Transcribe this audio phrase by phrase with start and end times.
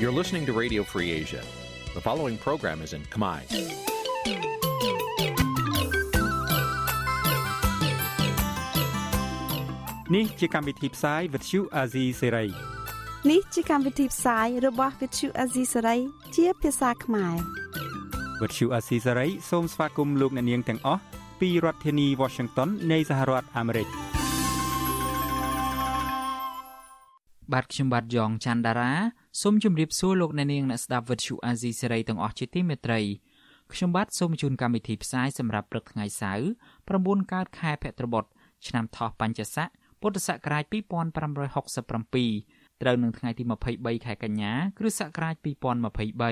[0.00, 1.42] You're listening to Radio Free Asia.
[1.94, 3.40] The following program is in Khmer.
[10.14, 12.48] នេះជាកម្មវិធីផ្សាយ Vuthu Azizi Serai
[13.30, 16.00] នេះជាកម្មវិធីផ្សាយរបស់ Vuthu Azizi Serai
[16.36, 17.36] ជាភាសាខ្មែរ
[18.40, 21.02] Vuthu Azizi Serai សូមស្វាគមន៍លោកអ្នកនាងទាំងអស់
[21.40, 23.88] ពីរដ្ឋធានី Washington នៃសហរដ្ឋអាមេរិក
[27.52, 28.92] បាទខ្ញុំបាទយ៉ងច័ន្ទដារា
[29.39, 32.99] សូមជម្រាបសួរលោកអ្នកនាងអ្នកស្ដាប់ Vuthu Azizi Serai ទាំងអស់ជាទីមេត្រី
[33.73, 36.47] ខ្ញុំបាទសូមជូនកម្មវិធីផ្សាយសម្រាប់ព្រឹកថ្ងៃសៅរ៍
[36.87, 38.23] 9កើតខែភទ្របទ
[38.67, 39.67] ឆ្នាំថោះបัญចស័ក
[40.01, 43.43] ពុទ្ធសករាជ2567ត្រូវនឹងថ្ងៃទី
[43.75, 45.35] 23ខែកញ្ញាគ្រិស្តសករាជ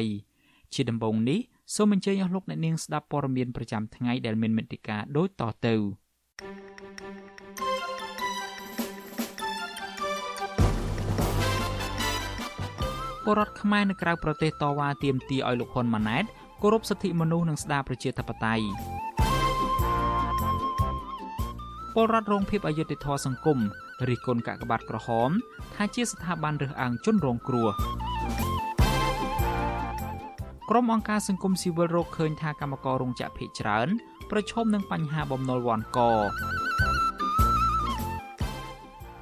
[0.10, 1.40] 2023ជាដំបូងនេះ
[1.76, 5.76] សូមអញ្ជើញអស់លោកអ្នកនាងស្ដាប់ព័ត៌មានប្រចាំថ្ងៃដែលមានមេត្តាដូចតទៅ
[13.32, 16.26] ពលរដ្ឋខ្មែរនៅក្រៅប្រទេសតវ៉ាទាមទារឲ្យលោកហ៊ុនម៉ាណែត
[16.62, 18.66] គោរពសិទ្ធិមនុស្សនិងស្ដារប្រជាធិបតេយ្យ
[21.96, 23.60] ពលរដ្ឋរងភាពអយុត្តិធម៌សង្គម
[24.10, 25.30] រិះគន់កាកបាទក្រហម
[25.76, 27.70] ថាជាស្ថាប័នរើសអើងជនរងគ្រោះ
[30.70, 33.88] ក្រុមអង្គការសង្គមស៊ីវិលរកឃើញថាកម្មកររោងចក្រភ ieck ច្រើន
[34.32, 36.00] ប្រឈមនឹងបញ្ហាបំណុលវ៉ាន់ក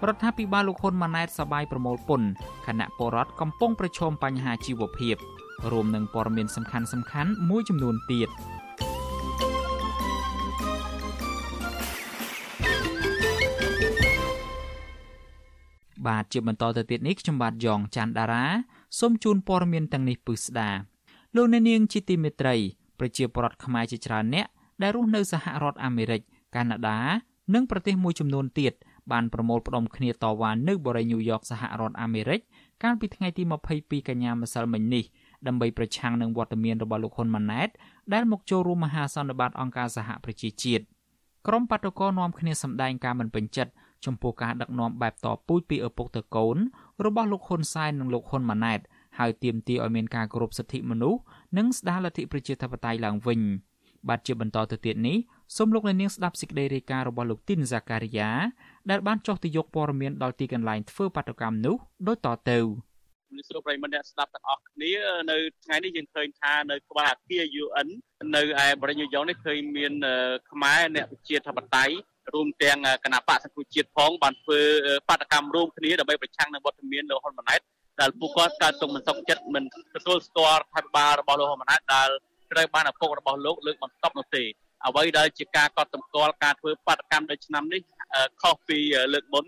[0.05, 2.27] រដ្ឋាភិបាលលោកហ៊ុនម៉ាណែតសបាយប្រមូលពន្ធ
[2.67, 5.15] គណៈពលរដ្ឋកំពុងប្រឈមបញ្ហាជីវភាព
[5.71, 8.29] រួមនឹងព័ត៌មានសំខាន់សំខាន់មួយចំនួនទៀត
[16.07, 18.45] បាទជាបន្តទៅទៀតនេះខ្ញុំបាទយ៉ងច័ន្ទដារា
[18.99, 20.69] សូមជូនព័ត៌មានទាំងនេះពឹស្ដា
[21.35, 22.55] លោកអ្នកនាងជាទីមេត្រី
[22.99, 24.47] ប្រជាពលរដ្ឋខ្មែរជាច្រើនអ្នក
[24.81, 26.21] ដែលរស់នៅសហរដ្ឋអាមេរិក
[26.55, 26.99] កាណាដា
[27.53, 28.73] និងប្រទេសមួយចំនួនទៀត
[29.11, 32.39] បានប្រមូលផ្ដុំគ្នាតវ៉ានៅបរិយាញូវយ៉កសហរដ្ឋអាមេរិក
[32.83, 33.43] កាលពីថ្ងៃទី
[33.75, 35.03] 22កញ្ញាម្សិលមិញនេះ
[35.47, 37.69] ដើម្បីប្រឆាំងនឹងវត្តមានរបស់លោកហ៊ុនម៉ាណែត
[38.13, 40.83] ដែលមកចូលរួមមហាសន្និបាតអង្គការសហប្រជាជាតិ
[41.47, 43.71] ក្រុមបាតុករនាំគ្នាសម្ដែងការមិនពេញចិត្ត
[44.05, 46.57] ចំពោះការដឹកនាំបែបតពូជពីឪពុកទៅកូន
[47.05, 48.79] របស់លោកហ៊ុនសែននិងលោកហ៊ុនម៉ាណែត
[49.19, 51.19] ហើយទាមទារឲ្យមានការគោរពសិទ្ធិមនុស្ស
[51.57, 53.41] និងស្ដារលទ្ធិប្រជាធិបតេយ្យឡើងវិញ
[54.09, 55.17] បាទជាបន្តទៅទៀតនេះ
[55.55, 58.29] សូមលោកអ្នកនាងស្ដាប់សេចក្តីរាយការណ៍របស់លោកទីនហ្សាការីយ៉ា
[58.89, 61.75] ដែលបានចុះទៅយកព័ត៌មានដល់ទីកន្លែងធ្វើបាតុកម្មនោះ
[62.07, 62.59] ដូចតទៅ
[63.31, 64.91] មនុស្សប្រិមត្តអ្នកស្ដាប់ទាំងអស់គ្នា
[65.31, 67.87] នៅថ្ងៃនេះយើងឃើញថានៅក្បែរអគារ UN
[68.35, 69.93] នៅឯបរិយាយ៉ងនេះឃើញមាន
[70.51, 71.95] ខ្មែរអ្នកប្រជាធិបតេយ្យ
[72.33, 74.59] រួមទាំងគណៈបកសង្គ្រោះជាតិផងបានធ្វើ
[75.07, 77.61] បាតកម្មរួមគ្នាដើម្បីប្រឆាំងនឹងវត្តមានលោកហ៊ុនម៉ាណែត
[78.01, 79.63] ដែលពួកគាត់កើតទុកមិនសុខចិត្តមិន
[79.95, 82.09] ទទួលស្គាល់រដ្ឋាភិបាលរបស់លោកហ៊ុនម៉ាណែតដែល
[82.51, 84.43] ត្រូវបានឪពុករបស់លោកលើកបន្ទប់នោះទេ
[84.85, 87.81] អ្វីដែលជាការកត់សម្គាល់ការធ្វើបាតកម្មដូចឆ្នាំនេះ
[88.41, 88.79] ខុសពី
[89.13, 89.45] លើកមុន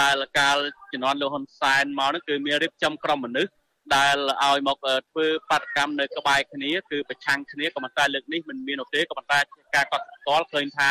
[0.00, 0.56] ដែលកាល
[0.92, 3.52] ជំនាន់លោកហ៊ុនសែនមកនោះគឺមានរៀបចំក្រុមមនុស្ស
[3.96, 4.76] ដែលឲ្យមក
[5.10, 9.38] ធ្វើបាតកម្មនៅក្បែរគ្នាគឺប្រឆាំងគ្នាក៏ប៉ុន្តែលើកនេះមិនមាននោះទេក៏ប៉ុន្តែ
[9.74, 10.90] ការកត់សម្គាល់ឃើញថា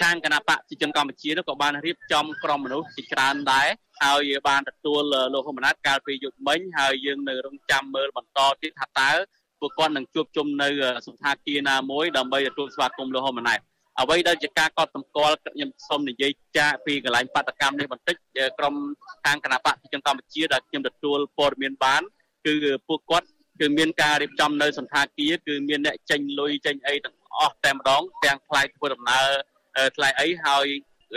[0.00, 3.68] ខាងគណៈបកប្រជាជនកម្ពុជានោះក៏បានរៀបចំក្រុមមនុស្សជាច្រើនដែរ
[4.04, 5.02] ហើយបានទទួល
[5.34, 9.10] លោកហ៊ុនម៉ាណែតកាលពីយុគមិញហើយយើងនៅរងចាំមើលបន្តទៀតថាតើ
[9.60, 10.68] ពួកគាត់នឹងជួបជុំនៅ
[11.06, 13.60] សន្តាគារណាមួយដើម្បីទទួលស្វាគមន៍លោកហ៊ុនម៉ាណែត
[14.00, 18.16] អ្វីដែលជាការកត់សម្គាល់ខ្ញុំសូមនិយាយចាកពីកន្លែងបាតកម្មនេះបន្តិច
[18.58, 18.74] ក្រុម
[19.24, 22.02] ខាងគណៈបកប្រជាជនកម្ពុជាដែលខ្ញុំទទួលព័ត៌មានបាន
[22.46, 22.54] គឺ
[22.88, 23.26] ពួកគាត់
[23.60, 29.26] គឺមានការរៀបចំនៅសន្តាគារគឺមានអ្នកចេញលុយចេញអីទាំងអស់តែម្ដងទាំងថ្លៃធ្វើដំណើរ
[29.96, 30.66] ថ្លៃអីហើយ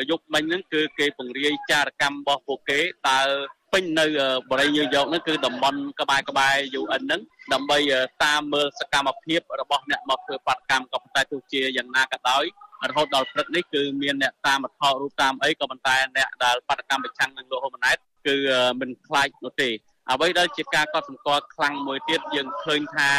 [0.10, 3.20] យប់មិញហ្នឹងគឺគេពង្រាយចារកម្មរបស់ពួកគេតើ
[3.74, 4.06] ពេញនៅ
[4.52, 7.22] បរិយាយកហ្នឹងគឺតំបន់ក្បែរក្បែរ UN ហ្នឹង
[7.54, 7.78] ដើម្បី
[8.24, 12.46] តាមមើលសកម្មភាពរបស់អ្នកមកធ្វើបាតកម្មក៏ប៉ុន្តែទោះជាយ៉ាងណាក៏ដោយ
[12.90, 17.98] រហូតដល់ព្រឹកនេះគឺមានអ្នកតាមថតរូបតាមអីក៏ប៉ុន្តែអ្នកដែលបាតកម្មប្រឆាំងនឹងលោកហ៊ុនម៉ាណែត
[18.28, 18.36] គឺ
[18.80, 19.70] មិនខ្លាចនោះទេ
[20.12, 23.12] អ្វីដែលជាការកត់សម្គាល់ខ្លាំងមួយទៀតយើងឃើញថា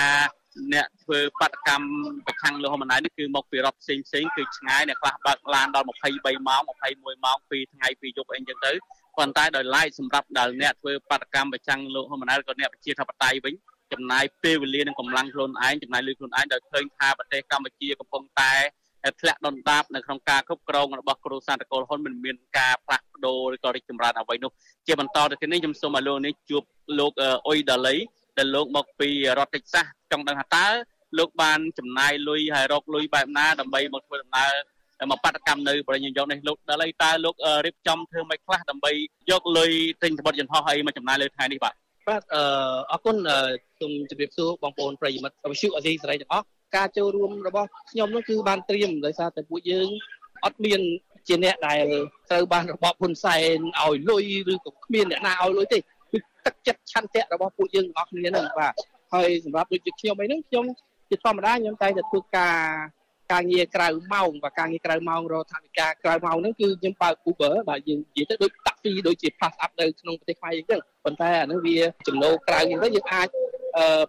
[0.75, 1.87] អ្នកធ្វើបាតកម្ម
[2.27, 8.73] ប្រឆាំងលោកហ៊ុនម៉ាណែតនេះគឺមកពីរដ្ឋផ្សេងផ្សេងគឺឆ្ងាយអ្នកខ្លះបើកឡានដល់23ម៉ោង21ម៉ោងពីថ្ងៃពីយប់អីចឹងទៅ
[9.19, 13.55] ប៉ុន្តែដោយឡែកសម្រាប់ដល់អ្នកធ្វើបាតកម្មប្រឆាំងលោកហ៊ុនម៉ាណែតក៏អ្នកប្រជាធិបតេយ្យវិញ
[13.93, 18.55] ចំណាយពេលវេលានិងកម្លាំងខ្លួនឯងចំណាយលុយខ្លួនឯងដោយឃើញថាប្រទេសកម្ពុជាកំពុងតែ
[19.20, 24.50] ធ្លាក់ដុនដាបនៅក្នុងការគ្រប់គ្រងរបស់គ្រូសាន្តកុលហ៊ុនមិនមានការផ្លាស់ប្ដូរឬក៏រីកចម្រើនអ្វីនោះ
[24.87, 26.62] ជាបន្តទៅទៀតនេះខ្ញុំសូមឲ្យលោកនេះជួប
[26.99, 27.12] លោក
[27.46, 27.96] អ៊ុយដាលី
[28.38, 29.08] ដែលលោកមកពី
[29.38, 30.66] រដ្ឋតិចសាសចង់ដឹងថាតើ
[31.19, 34.52] លោកបានចំណាយលុយហើយរកលុយបែបណាដើម្បីមកធ្វើដំណើរ
[35.10, 37.34] មកបាតកម្មនៅប្រញ្ញាយកនេះលោកដល់ហើយតើលោក
[37.66, 38.93] រៀបចំធ្វើមិនខ្លះដើម្បី
[39.31, 39.70] យកលុយ
[40.02, 41.75] ទិញសម្បត្តិយន្តហោះអីមកចំណាយលើថ្ងៃនេះបាទ
[42.08, 42.22] បាទ
[42.93, 43.16] អរគុណ
[43.81, 46.46] សូមជម្រាបសួរបងប្អូនប្រិយមិត្តវិទ្យុអសីសេរីទាំងអស់
[46.77, 49.89] ការចូលរួមរបស់ខ្ញុំនោះគឺបានត្រៀមដោយសារតែពួកយើង
[50.45, 50.81] អត់មាន
[51.29, 51.87] ជាអ្នកដែល
[52.31, 55.79] ត្រូវបានរបបហ៊ុនសែនឲ្យលុយឬក៏គ្មានអ្នកណាឲ្យលុយទេ
[56.47, 58.75] ទឹកចិត្តឆន្ទៈរបស់ពួកយើងទាំងអស់គ្នាហ្នឹងបាទ
[59.15, 60.65] ហើយសម្រាប់ដូចជាខ្ញុំអីហ្នឹងខ្ញុំ
[61.11, 62.57] ជាធម្មតាខ្ញុំតែតែធ្វើការ
[63.33, 71.77] ការងារក្រៅម៉ោង và ការងារក្រៅម៉ោងរកថវិកាក្រៅម៉ោងហ្នឹងគឺខ្ញុំបើក Uber បាទយើងនិយាយទៅដូចតាក់ស៊ីដូចជា pass up នៅក្នុងប្រទេសខ្មែរអញ្ចឹងប៉ុន្តែអាហ្នឹងវា
[72.09, 73.51] ចំណូលក្រៅអញ្ចឹងយើងអាចអឺ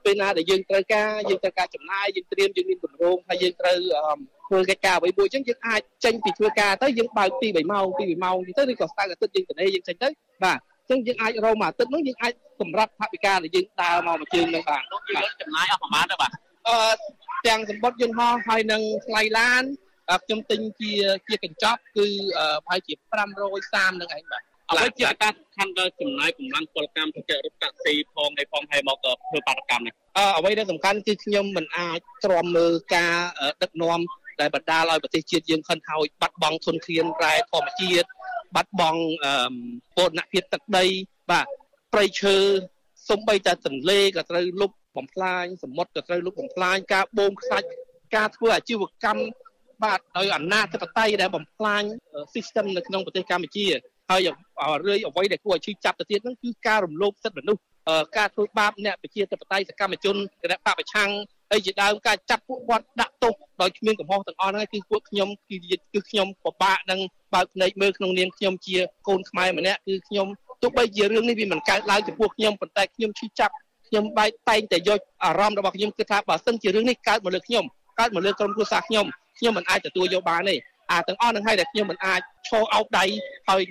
[0.03, 3.77] ពេលណាដែលយើងត្រូវការយើងត្រូវការចំណាយយើងត្រៀមយើងមានគម្រោងហើយយើងត្រូវ
[4.47, 10.09] ធ្វើកិច្ចការអ្វីមួយអញ្ចឹងយើងអាចចេញពីធ្វើការទៅយើងបើកពី3ម៉ោងពី3ម៉ោងទៅឬក៏ស្តៅអាទិត្យយើងទៅយើងចេញទៅ
[10.43, 16.31] បាទអញ្ចឹងយើងអាចរកមួយអាទិត្យនោះយើងអាចសម្រាប់ថវិកាដែលយើងដើរមកមួយជើងនឹងបានយើងចំណាយអស់ប្រហែលទៅបាទ
[16.67, 16.77] អឺ
[17.47, 19.63] ទាំងសម្បត្តិយន្តហោះហើយនិងថ្លៃឡាន
[20.23, 20.93] ខ្ញុំទិញជា
[21.27, 22.07] ជាកញ្ចប់គឺ
[22.65, 22.93] ប្រហែលជា
[23.43, 33.15] 530នឹងឯងបាទ អ្វីជាការសំខាន់ដល់ចំណាយកម្លាំងពលកម្មទៅរត់តាក់ស៊ីផងឯផងហើយមកធ្វើបាតកម្មនេះអឺអ្វីដែលសំខាន់គឺខ្ញុំមិនអាចទ្រាំមើលការ
[33.63, 33.99] ដឹកនាំ
[34.41, 38.07] ដែលបណ្ដាលឲ្យប្រទេសជាតិយើងខិនហោចបាត់បង់ធនធានរ៉ែធម្មជាតិ
[38.55, 39.01] បាត់បង់
[39.97, 40.85] ពតនភាពទឹកដី
[41.31, 41.47] បាទ
[41.93, 42.37] ព្រៃឈើ
[43.09, 47.67] សំបីតែទន្លេក៏ត្រូវលុបបំផ្លាញសមុទ្រក៏ត្រូវលុបបំផ្លាញការបូមខ្សាច់
[48.15, 49.23] ការធ្វើអាជីវកម្ម
[49.83, 51.83] បាទដោយអំណាចធិបតេយ្យដែលបំផ្លាញ
[52.35, 53.67] system នៅក្នុងប្រទេសកម្ពុជា
[54.09, 54.27] ហើយ
[54.85, 57.61] រឿយអ្វីដែលគួរឲ្យឈឺចាប់ទៅទៀតហ្នឹងគឺការរំលោភសិទ្ធិមនុស្ស
[58.17, 61.09] ការធ្វើបាបអ្នកប្រជាធិបតេយ្យសកម្មជនគណៈបពប្រឆាំង
[61.51, 65.57] ហើយជាដើមការចាប់ពួកគាត់ដាក់ទោសដោយគ្មានកំហុសទាំងអស់ហ្នឹងគឺពួកខ្ញុំគឺ
[65.93, 66.99] គឺខ្ញុំពិបាកនឹង
[67.33, 68.77] បើកភ្នែកមើលក្នុងនាមខ្ញុំជា
[69.07, 70.27] កូនខ្មែរម្នាក់គឺខ្ញុំ
[70.61, 73.53] ទោះបីជារឿងនេះវាមិនកើតឡើងចំពោះខ្ញុំប៉ុន្តែខ្ញុំឈឺចាប់
[73.87, 77.63] ខ្ញុំបែកតែងតែយកអារម្មណ៍របស់ខ្ញុំគឺថាបើសិនជារឿងនេះកើតមកលើខ្ញុំ
[77.99, 79.05] កើតមកលើក្រុមគ្រួសារខ្ញុំ
[79.37, 80.55] ខ្ញុំមិនអាចទទួលយកបានទេ
[80.93, 83.05] អាទាំងអស់នឹងហើយដែលខ្ញុំមិនអាចឈរអោបដៃ
[83.49, 83.61] ហើយ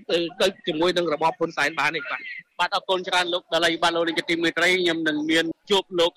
[0.40, 2.20] ទៅជាមួយនឹងរបបហ៊ុនសែនបានទេបាទ
[2.58, 6.12] បាទអរគុណច្រើនលោកដលៃបាទលោកនាយកទីមេត្រីខ្ញុំនឹងមានជួបលោក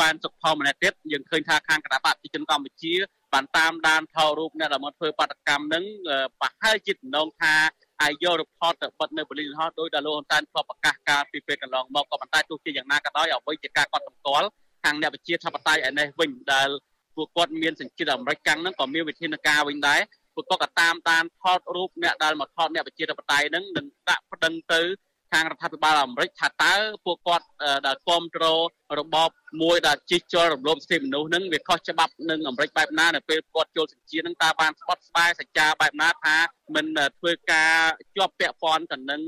[0.00, 2.94] បានសុខផលម្នាក់ទៀតយើងឃើញថាខាងគណៈបកប្រជាជនកម្ពុជា
[3.32, 5.84] បានតាមដានថតរូបអ្នកដែលមកធ្វើបាតកម្មនឹង
[6.40, 7.54] ប្រហែលជាដំណងថា
[8.02, 14.48] អាចយករូបថតទៅបិទនៅប៉ូលីសហោះដោយដែលលោកហ៊ុនសែនធ្លាប់ប្រកាសការពីពេលកន្លងមកក៏ប៉ុន្តែទោះជាយ៉ាងណាក៏ដោយអ្វីជាការកត់សម្គាល់
[14.84, 16.68] ខាងអ្នកវិជាធិបតេយ្យឯនេះវិញដែល
[17.16, 20.00] ពួកគាត់មានសញ្ជាតិអាមេរិកកាំងហ្នឹងក៏មានវិធានការវិញដែរ
[20.34, 24.80] ពួកគាត់ក៏តាមដានថតរូបអ្នកដែលមកថតអ្នកវិជាធិបតេយ្យហ្នឹងនឹងដាក់ប្តឹងទៅ
[25.32, 26.74] ខាងរដ្ឋាភិបាលអាមេរិកថាតើ
[27.04, 27.46] ពួកគាត់
[27.86, 28.60] ដែលគ្រប់គ្រង
[28.98, 29.30] របប
[29.62, 36.36] មួយដែលជិះជាល់រំលោភសិទ្ធិមនុស្សនឹងវាខុសច្បាប់នឹងអាមេរិកបែបណានៅពេលគាត់ចូលសញ្ជាតិនឹងតើបានស្បត់ស្បាយសច្ចាបែបណាថា
[36.74, 36.86] មិន
[37.18, 37.72] ធ្វើការ
[38.16, 39.22] ជាប់ពាក់ព័ន្ធទៅនឹង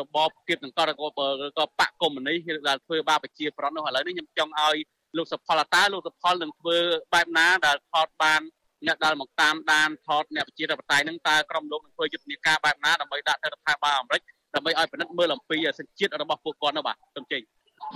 [0.00, 4.76] របបគៀបនឹងក៏ក៏បកកុម្មុយនីសដែលធ្វើបាបប្រជាប្រដ្ឋនោះឥឡូវនេះខ្ញុំចង់ឲ្យ
[5.16, 6.78] លោកសុផលតាលោកសុផលនឹងធ្វើ
[7.14, 8.40] បែបណាដែលថតបាន
[8.86, 14.22] អ្នកដែលមកតាមដានថតអ្នកប្រជាធិបតេយ្យនឹងតើក្រុមលោកនឹងធ្វើយុទ្ធនាការបែបណាដើម្បីដាក់ទៅរដ្ឋាភិបាលអាមេរិក
[14.54, 17.42] ដើម្បីឲ្យពិនិត្យមើលអំពីសញ្ជាតិរបស់ពួកគាត់នោះបាទសូមចេញ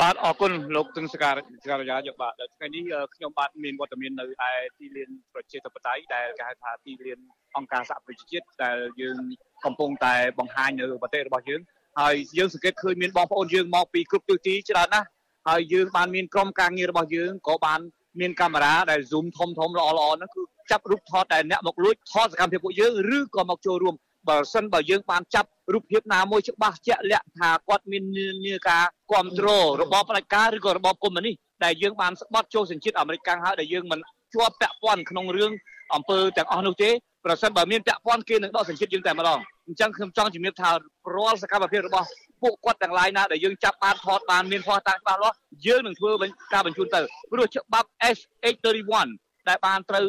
[0.01, 1.35] បាទអរគុណលោកទឹងសការ
[1.65, 2.83] សការយាយកបាទថ្ងៃនេះ
[3.15, 7.19] ខ្ញុំបាទមានវត្តមាននៅឯទីលានប្រជាធិបតេយ្យដែលគេហៅថាទីលាន
[7.57, 9.17] អង្គការសហប្រជាជាតិដែលយើង
[9.65, 11.61] កំពុងតែបង្ហាញនៅប្រទេសរបស់យើង
[12.01, 15.07] ហើយយើងសង្កេតឃើញមានបងប្អូនយើងមកពីគ្រប់ទិសទីច្រើនណាស់
[15.49, 17.81] ហើយយើងបានមានក្រុមការងាររបស់យើងក៏បាន
[18.21, 23.95] មានកាមេរ៉ាដែល zoom ធំធំល្អល្អហ្នឹងគឺ ចាប់រូបថតដែលអ្នកមកលួចថតសកម្មភាពពួកយើងឬក៏មកចូលរួម
[24.29, 28.05] បើសិនបើយើងបានចាប់រូបភាពណាមួយច្បាស់ជាក់លាក់ថាគាត់មាន
[28.47, 31.35] នាការគ្រប់គ្រងរបបផ្ដាច់ការឬក៏របបកុម្មុយនីស
[31.65, 33.99] ដែលយើងបានស្បត់ចូលសញ្ជាតិអាមេរិកកាំងហើយដែលយើងមិន
[34.35, 35.53] ជាប់ពាក់ព័ន្ធក្នុងរឿង
[35.95, 36.91] អង្គើទាំងអស់នោះទេ
[37.25, 40.71] ប្រសិនបើមានពាក់ព័ន្ធគេនឹងដកសញ្ជាតិយើងតែម្ដងអញ្ចឹងខ្ញុំចង់ជំរាបថា
[41.17, 42.09] រាល់សកម្មភាពរបស់
[42.43, 45.37] ពួកគាត់ទាំងឡាយណាដែលយើងចាប់បានថតបានមានភ័ស្តុតាងច្បាស់លាស់
[45.67, 46.11] យើងនឹងធ្វើ
[46.53, 47.01] ការបញ្ជូនទៅ
[47.31, 50.07] ព្រោះច្បាប់ S831 ដែលបានត្រូវ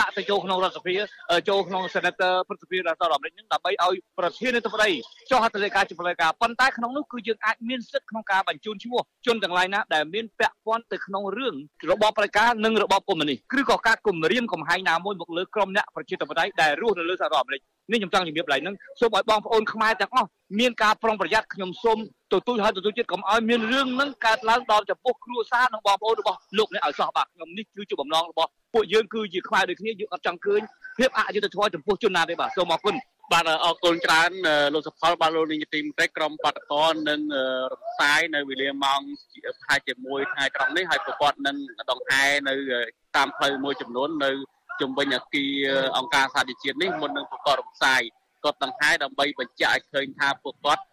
[0.00, 0.94] ដាក់ទៅចូលក្នុងរដ្ឋសភា
[1.48, 4.90] ចូលក្នុង Senator ព្រឹទ្ធសភារដ្ឋអាមេរិកនឹងដើម្បីឲ្យប្រធានាធិបតី
[5.30, 11.54] ចុះហត្ថលេខាជំរុញការប៉ុន្តែក្នុងនោះគឺយើងអាចមានសិទ្ធិក្នុងការបញ្ជូនឈ្មោះជនទាំងឡាយណាដែលមានពាក់ព័ន្ធទៅក្នុងរឿង
[11.90, 20.28] របបប្រជាការនិងរបបកុម្មុយនីសឬក៏ការគំរាមកំហែងណាមួយមកលើក្រុមអ្នកប្រជាធិបតេយ្យដែលរស់នៅលើសហរដ្ឋអាមេរិក នេះខ្ញុំចង់ជំរាបឡើងនឹងសូមឲ្យបងប្អូនខ្មែរទាំងអស់
[20.60, 21.98] មានការប្រុងប្រយ័ត្នខ្ញុំសូម
[22.32, 30.60] ទទូចឲ្យទទូចទៀតកុំឲ្យមានរឿងហ្នឹងកើតឡើងដល់ចំពោះគ្រួសារនិងបងប្អូនរបស់លោកអ្នកឲ្យសោះបាទខ្ញុំនេះគឺជាបំណងរបស់ពួកយើងគឺជាខ្មែរដូចគ្នាយើងអត់ចង់ឃើញ
[30.98, 32.94] ភាពអយុត្តិធម៌ចំពោះជនណាទេបាទសូមអរគុណ
[33.32, 34.30] បាទអរគុណច្រើន
[34.74, 37.20] លោកសុផលបាទលោកនាយកទីមេត្រីក្រុមបដកននឹង
[37.72, 39.00] រំសាយនៅវេលាម៉ោង
[39.42, 41.56] ប្រហែលជាមួយថ្ងៃត្រង់នេះហើយប្រព័ន្ធនឹង
[41.90, 42.54] ដងហែនៅ
[43.16, 44.30] តាមផ្លូវមួយចំនួននៅ
[44.80, 45.56] ជំវិញអគារ
[45.96, 48.02] អង្គការសហប្រជាជាតិនេះមុននឹងប្រកបរំសាយ
[48.44, 50.84] គាត់ដង្ហែដើម្បីបញ្ជាក់ឲ្យឃើញថាពួកគាត់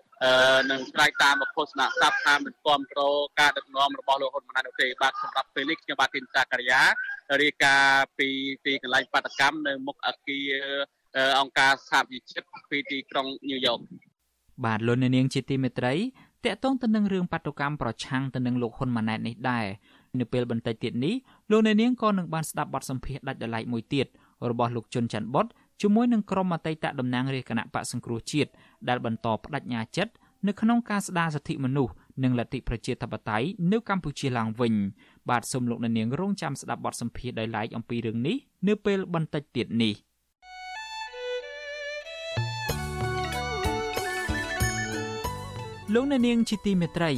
[0.71, 6.81] នឹងស្រែកតាមឃោសនាស័ព្ទថាមិនគ្រប់គ្រងការដឹកនាំរបស់លោកហ៊ុនម៉ាណែតនោះទេបាទសម្រាប់ពេលនេះខ្ញុំបាទទីនសាករិយា
[7.41, 8.29] រាយការណ៍ពី
[8.65, 10.53] ទីកន្លែងបាតកម្មនៅមុខអគារ
[11.39, 13.79] អង្គការសហប្រជាជាតិពីទីក្រុងញូវយ៉ក
[14.65, 15.95] បាទលោកនាងជាទីមេត្រី
[16.45, 19.65] តកតងទៅនឹងរឿងបាតុកម្មប្រឆាំងទៅនឹងលោកហ៊ុនម៉ាណែតនេះដែរ
[20.19, 21.15] នៅពេលបន្តិចទៀតនេះ
[21.51, 24.07] លោកអ្នកនាងក៏នឹងបានស្ដាប់បទសម្ភាសន៍ដាច់ដライមួយទៀត
[24.49, 25.45] របស់លោកជុនច័ន្ទបុត
[25.81, 28.49] ជាមួយនឹងក្រុមអតីតតំណាងរាជគណៈបកសង្គ្រោះជាតិ
[28.89, 30.13] ដែលបន្តបដិញ្ញាចិត្ត
[30.47, 34.73] នៅក្នុងការស្ដារសិទ្ធិមនុស្សនិងលទ្ធិប្រជាធិបតេយ្យនៅកម្ពុជាឡើងវិញ
[35.29, 38.37] បាទសូមលោកអ្នកនាងរងចាំស្ដាប់បទសម្ភាសន៍ដោយឡែកអំពីរឿងនេះ
[38.67, 39.95] នៅពេលបន្តិចទៀតនេះ
[45.93, 47.11] លោកអ្នកនាងជាទីមេត្រី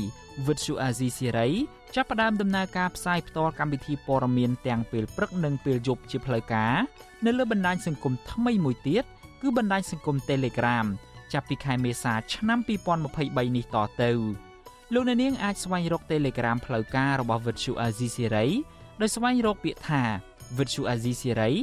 [0.47, 6.73] វិទ្យុអាស៊ីសេរី ចាប់ផ្ដើមដំណើរការផ្សាយផ្ទាល់កម្មវិធីព័ត៌មានទាំងពេលព្រឹកនិងពេលយប់ជាផ្លូវការ
[7.25, 9.03] នៅលើបណ្ដាញសង្គមថ្មីមួយទៀត
[9.41, 10.85] គឺបណ្ដាញសង្គម Telegram
[11.33, 12.59] ចាប់ពីខែមេសាឆ្នាំ
[13.07, 14.11] 2023នេះតទៅ
[14.93, 18.49] លោកអ្នកនាងអាចស្វែងរក Telegram ផ្លូវការរបស់ Virtual Azizi Serai
[19.01, 20.01] ដោយស្វែងរកពាក្យថា
[20.57, 21.53] Virtual Azizi Serai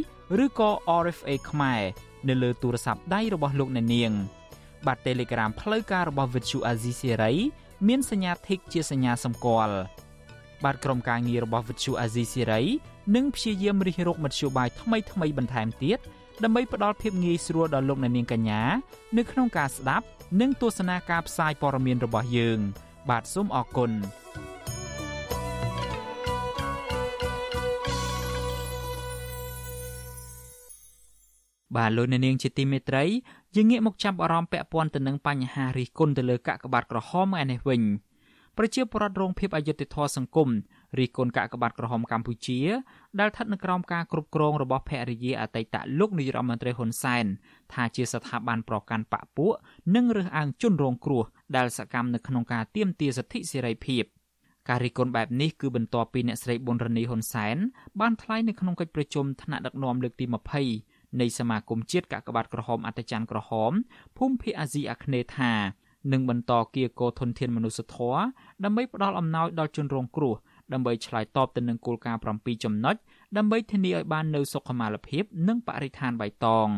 [0.45, 0.71] ឬក៏
[1.03, 1.83] RFA ខ្មែរ
[2.29, 4.13] នៅលើទូរស័ព្ទដៃរបស់លោកអ្នកនាង
[4.87, 7.37] បាទ Telegram ផ្លូវការរបស់ Virtual Azizi Serai
[7.89, 9.77] មានសញ្ញា Tick ជាសញ្ញាសម្គាល់
[10.65, 12.67] បាទក្រុមការងាររបស់ Virtual Azizi Serai
[13.15, 15.99] នឹងព្យាយាមរិះរកមធ្យោបាយថ្មីៗបន្ថែមទៀត
[16.45, 18.63] ដើម្បីផ្ដល់ភាពងាយស្រួលដល់លោកអ្នកនាងកញ្ញា
[19.17, 20.07] នៅក្នុងការស្ដាប់
[20.41, 22.59] និងទស្សនាការផ្សាយព័ត៌មានរបស់យើង
[23.11, 23.91] បាទសូមអរគុណ
[31.77, 33.05] បាទលោកអ្នកនាងជាទីមេត្រី
[33.57, 37.83] យើងងាកមកចាប់អារម្មណ៍ពាក់ព័ន្ធទៅនឹងបញ្ហារិះគន់ទៅលើកាកបាទក្រហមឯនេះវិញ
[38.59, 40.49] ប្រជាពលរដ្ឋរងភាពអយុត្តិធម៌សង្គម
[40.99, 42.61] រិះគន់កាកបាទក្រហមកម្ពុជា
[43.21, 47.25] ដែលស្ថិតនៅក្រោមការគ្រប់គ្រងរបស់ភរិយាអតីតលោកនាយរដ្ឋមន្ត្រីហ៊ុនសែន
[47.73, 49.53] ថាជាស្ថាប័នប្រកាន់បកពួក
[49.95, 51.25] និងរើសអើងជនរងគ្រោះ
[51.57, 54.05] ដែលសកម្មនៅក្នុងការទាមទារសិទ្ធិសេរីភាព
[54.69, 57.57] ការរិះគន់បែបនេះគឺបន្ទាប់ពីអ្នកស្រីប៊ុនរនីហ៊ុនសែន
[58.01, 60.25] បានថ្លែងនៅក្នុងកិច្ចប្រជុំថ្នាក់ដឹកនាំលើកទី
[60.73, 63.73] 20នៃសមាគមជាតិកាកបាទក្រហមអត្តច័ន្ទក្រហម
[64.19, 65.53] ភូមិភាគអាស៊ីអាគ្នេយ៍ថា
[66.13, 68.21] នឹងបន្តគៀកោធនធានមនុស្សធម៌
[68.65, 70.35] ដើម្បីផ្ដល់អំណោយដល់ជនរងគ្រោះ
[70.73, 72.97] ដើម្បីឆ្លើយតបទៅនឹងគោលការណ៍7ចំណុច
[73.37, 76.69] ដើម្បីធានាឲ្យបាននូវសុខុមាលភាព និងបរិស្ថានបៃតង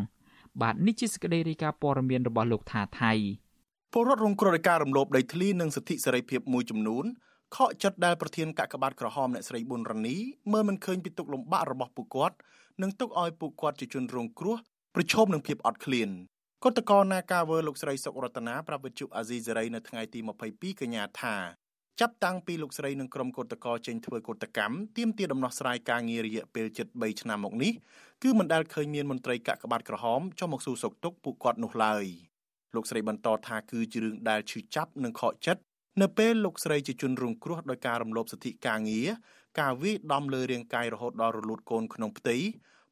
[0.63, 3.13] បាទនេះជាសេចក្តីរាយការណ៍ព័ត៌មានរបស់លោកថាថៃ
[3.93, 7.05] ពលរដ្ឋរងគ្រោះដោយការរំលោភដីធ្លីនិងសិទ្ធិសេរីភាពមួយចំនួន
[7.57, 10.17] ខកចិត្តដែលប្រធានកាកបាទក្រហមអ្នកស្រីប៊ុនរ៉ានី
[10.53, 12.37] មើលមិនឃើញពីទុកលំបាករបស់ពួកគាត់
[12.83, 14.57] និងទុកឲ្យពួកគាត់ជាជនរងគ្រោះ
[14.95, 16.11] ប្រឈមនឹងភាពអត់ឃ្លាន
[16.65, 20.21] កតកោណាការវើលោកស្រីសុករតនាប្រាប់វិទ្យុអាស៊ីសេរីនៅថ្ងៃទី
[20.51, 21.37] 22កញ្ញាថា
[22.01, 27.73] ចាប់តាំងពីលោកស្រីនិងក្រុមកោតក្រចេញធ្វើកោតកម្មទាមទារដំណោះស្រាយការងាររយៈពេលជិត3ឆ្នាំមកនេះ
[28.23, 32.05] គឺមិនដែលឃើញមានមន្ត្រីកាកបាទក្រហមចុះមកសួរសុខទុក្ខពួកគាត់នោះឡើយ
[32.75, 35.63] លោកស្រីបន្តថាគឺជារឿងដែលឈឺចាប់និងខកចិត្ត
[36.03, 39.09] នៅពេលលោកស្រីជាជនរងគ្រោះដោយការរំលោភសិទ្ធិការងារ
[39.61, 42.37] ការវាយដំលើរាងកាយរហូតដល់រលូតកូនក្នុងផ្ទៃ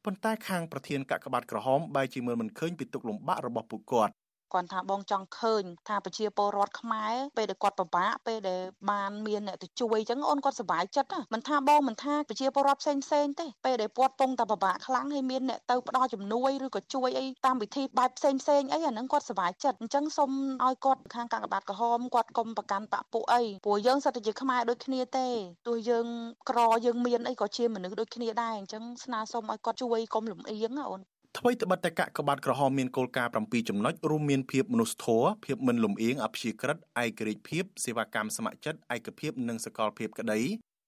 [0.05, 4.13] ប៉ុន្តែខាងប្រធានកាកបាទក្រហមបែរជាមើលមិនឃើញពីទុកលំបាករបស់ពួកគាត់
[4.55, 20.31] គាត់ថាបងចង់ឃើញថាប្រជាពលរដ្ឋខ្មែរពេលដែលគាត់ពិបាកពេលដែលបានមានអ្នកទៅជួយអញ្ចឹងអូនគាត់សុបាយចិត្តមិនថាបងមិនថាប្រជាពលរដ្ឋផ្សេងផ្សេងទេពេលដែលគាត់ពងតែពិបាកខ្លាំងហើយមានអ្នកទៅផ្ដល់ជំនួយឬក៏ជួយអីតាមវិធីបែបផ្សេងផ្សេងអីអាហ្នឹងគាត់សុបាយចិត្តអញ្ចឹងសូម
[20.65, 25.27] ឲ្យគាត់ខាងកាកបាទក្រហមគាត់កុំប្រកាន់បពពួកអីព្រោះយើងសិតតែជាខ្មែរដូចគ្នាទេ
[25.67, 26.07] ទោះយើង
[26.49, 31.01] ក្រយើងមានអីក៏ជាមនុស្សដូចគ្នាដែរអញ្ចឹងស្នើសុំឲ្យគាត់ជួយកុំលំអៀងអូន
[31.37, 40.39] ថ្មីត្បិតតែកាកបាទក្រហមមានគោលការណ៍7ចំណុចរួមមានភាពមនុស្សធម៌ភាពមិនលំអៀងអព្យាក្រឹតឯករាជ្យភាពសេវាកម្មស្ម័គ្រចិត្តឯកភាពនិងសកលភាពក្តី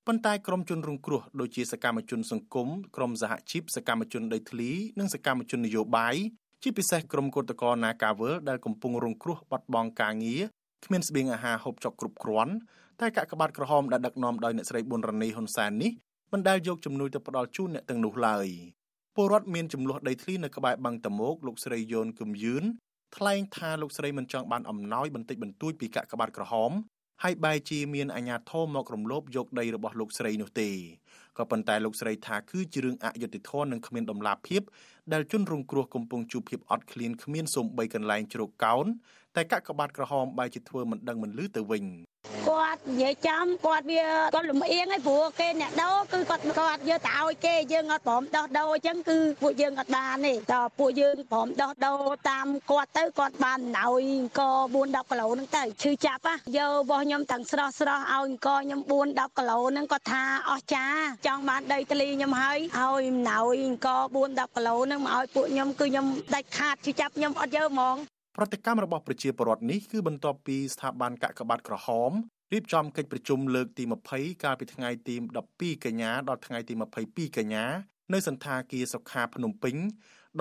[0.08, 6.16] ប៉ុន្តែក្រមជនរងគ្រោះដូចជាសកម្មជនសង្គមក្រមសហជីពសកម្មជនដីធ្លីនិងសកម្មជននយោបាយ
[6.64, 10.44] ជាពិសេសក្រមកោតក្រនាការវលដែលកំពុងរងគ្រោះបាត់បង់ការងារ
[10.86, 12.54] គ្មានស្បៀងអាហារហូបចុកគ្រប់គ្រាន់
[13.02, 15.92] តែកាកបាទក្រហមដែលដឹកនាំដោយអ្នកស្រីប៊ុនរ៉ានីហ៊ុនសែននេះ
[16.34, 18.48] មិនដែលយកជំនួយទៅផ្ដល់ជូនអ្នកទាំងនោះឡើយ
[19.20, 22.64] ពលរដ្ឋមានចំនួនដីធ្លីនៅក្បែរបឹងតមោកលោកស្រីយ៉ូនគឹមយឿន
[23.18, 26.72] ថ្លែងថាលោកស្រីមិនចង់បានអំណោយបន្តិចបន្តួចពីកាកបាទក្រហម
[27.24, 30.70] ហើយបែរជាមានអាជ្ញាធរមករំលោភយកដីរបស់លោកស្រីនោះទេ
[31.38, 34.62] ក៏ប៉ុន្តែលោកស្រីថាគឺជារឿងអយុត្តិធម៌និងគ្មានដំណាភាព
[35.14, 38.86] ដែលជនរងគ្រោះកំពុងជួបភាពអត់ឃ្លានគ្មានសូម្បីកន្លែងជ្រកកោន
[39.38, 41.84] តែកាកបាទក្រហមបែរជាធ្វើមិនដឹងមិនលឺទៅវិញ
[42.48, 44.04] គាត់និយាយចំគាត់វា
[44.34, 54.42] គាត់លំអៀងហើយព្រោះគេអ្នកដោគឺគាត់គាត់យកទៅឲ្យគេយើងអត់ព្រមដោះដូរអញ្ចឹងគឺពួកយើងអត់បានទេតើពួកយើងព្រមដោះដូរតាមគាត់ទៅគាត់បានណោយអង្គ
[54.74, 60.86] 4 10គីឡូហ្នឹងទៅឈឺចាប់ហ៎យករបស់ខ្ញុំទាំងស្រស់ស្រស់ឲ្យអង្គខ្ញុំ4 10គីឡូហ្នឹងគាត់ថាអស់ចា
[61.28, 67.98] ចង់បានដីធ្លីខ្ញុំហើយឲ្យណោយអង្គ4 10គីឡូហ្នឹងមកឲ្យពួកខ្ញុំគឺខ្ញុំដាច់ខាតឈឺចាប់ខ្ញុំអត់យកហ្មង
[68.40, 72.12] ប្រតិកម្មរបស់ប្រជាពលរដ្ឋនេះគឺបន្ទាប់ពីស្ថាប័នកាកបាទក្រហម
[72.54, 75.16] រៀបចំកិច្ចប្រជុំលើកទី20កាលពីថ្ងៃទី
[75.50, 76.74] 12កញ្ញាដល់ថ្ងៃទី
[77.06, 77.66] 22កញ្ញា
[78.14, 79.76] នៅសន្តាគារសុខាភ្នំពេញ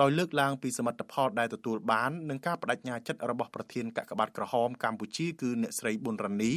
[0.01, 6.53] ដោយលើកឡើងពីសមិទ្ធផលដែលទទួលបាននិងការបដិញ្ញាចិត្តរបស់ប្រធានកាកបាទក្រហមកម្ពុជាគឺអ្នកស្រីប៊ុនរ៉ានី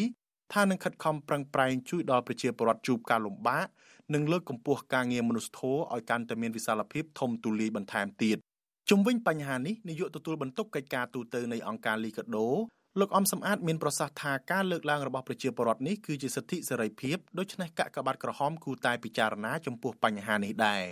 [0.52, 3.66] ថានឹងខិតខំប្រឹងប្រែងជួយដល់ប្រជាពលរដ្ឋជួបការលំបាក
[4.14, 8.38] និងលើកកម្ពស់ការងារមនុស្សធម៌ឲ្យកាន់តែមានវិសាលភាពធំទូលាយបន្ថែមទៀត
[8.88, 12.48] ជុំវិញបញ្ហានេះនាយកទទួលបន្ទុកកិច្ចការទូតនៃអង្គការលីកាដូ
[13.00, 20.84] លោកអំសំអាតមានប្រសាសន៍ថាការលើកឡើងរបស់ប្រជាពលរដ្ឋនេះគឺជាសិទ្ធិសេរីភាពដូច្នេះកាកបាទក្រហមគូតែពិចារណាចំពោះបញ្ហានេះដែរ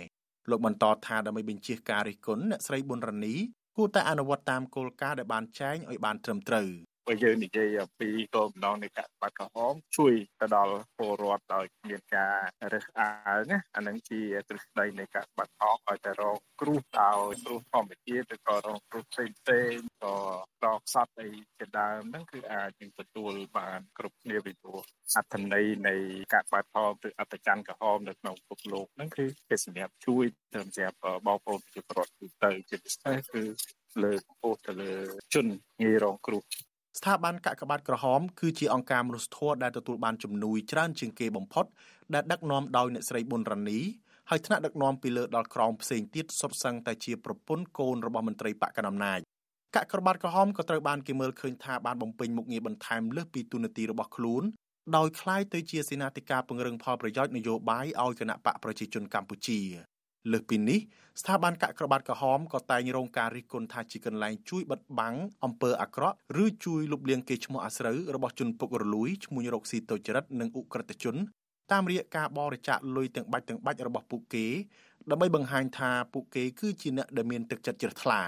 [0.49, 3.35] លោកបន្តថាដើម្បីបញ្ជាការរិះគន់អ្នកស្រីប៊ុនរ៉ានី
[3.77, 6.69] គួរតែអនុវត្តតាមគោលការណ៍ដែលបានចែងឲ្យបានត្រឹមត្រូវ
[7.09, 12.37] បើយើងនិយាយអំពីគោលបំណងនៃការបដក្រហមជួយទៅដល់ពលរដ្ឋដោយមានការ
[12.73, 20.15] រើសអើងណាអានឹងជាទ្រឹស្ដីនៃការបដក្រហមឲ្យតែរងគ្រោះដោយគ្រោះធម្មជាតិឬក៏រងគ្រោះផ្សេងផ្សេងក៏
[20.65, 24.81] ដកសត្វអីជាដើមហ្នឹងគឺអាចនឹងទទួលបានគ្រប់គ្នាពីព្រោះ
[25.15, 25.95] អត្ថន័យនៃ
[26.33, 30.97] ការបដក្រហមឬអត្តច័ន្ទក្រហមនៅក្នុងពិភពលោកហ្នឹងគឺគេសម្រាប់ជួយទៅសម្រាប់
[31.27, 33.43] បងប្អូនប្រជាពលរដ្ឋទូទៅជាពិសេសគឺ
[34.03, 34.91] លើកពោះទៅលើ
[35.33, 35.45] ជន
[35.81, 36.43] ងាយរងគ្រោះ
[36.98, 41.64] ស្ថាប័នកាកបាទក្រហមគឺជាអង្គការមនុស្សធម៌ដែលទទួលបានជំនួយច្រើនជាងគេបំផុត
[42.14, 43.80] ដែលដឹកនាំដោយអ្នកស្រីប៊ុនរ៉ានី
[44.30, 49.20] ហើយថ្នាក់ដឹកនាំពីលើដល់ក្រោមផ្សេងទៀតសុទ្ធសឹងតែជាប្រពន្ធកូនរបស់មន្ត្រីបកកណ្ដាលអំណាច
[49.76, 54.42] កាកបាទក្រហមក៏ត្រូវបានគេមើលឃើញថាបានបំពេញមុខងារបន្ថែមលើសពីទូនាទីរបស់ខ្លួន
[54.96, 59.60] ដោយคล้ายទៅជាសេនាធិការពង្រឹងផលប្រយោជន៍នយោបាយឲ្យគណៈបកប្រជាជនកម្ពុជា
[60.31, 60.79] លើសពីនេះ
[61.21, 71.15] ស្ថាប័នកាកបាទក្រហមក៏តែងរងការរិះគន់ថាជាកន្លែងជួយបិទបាំងអំពើអាក្រក់ឬជួយលុបលាងគេឈ្មោះអាស្រូវរបស់ជនពុករលួយឈ្មោះរកស៊ីទុច្ចរិតនិងអ ுக ្រិតជន
[71.71, 74.45] តាមរយៈការបរិច្ចាគលុយទាំងបាច់ទាំងបាច់របស់ពួកគេ
[75.09, 78.21] ដើម្បីបង្ហាញថាពួកគេគឺជាអ្នកដែលមានទឹកចិត្តជ្រះថ្លា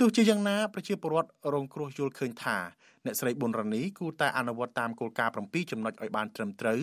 [0.00, 2.56] ទោះជាយ៉ាងណាប្រជាពលរដ្ឋរងគ្រោះយល់ឃើញថា
[3.04, 6.80] អ្នកស្រីប៊ុនរ៉ានីគួរតែអនុវត្តតាមគោលការណ៍7ចំណុចឲ្យបានត្រឹមត្រូវ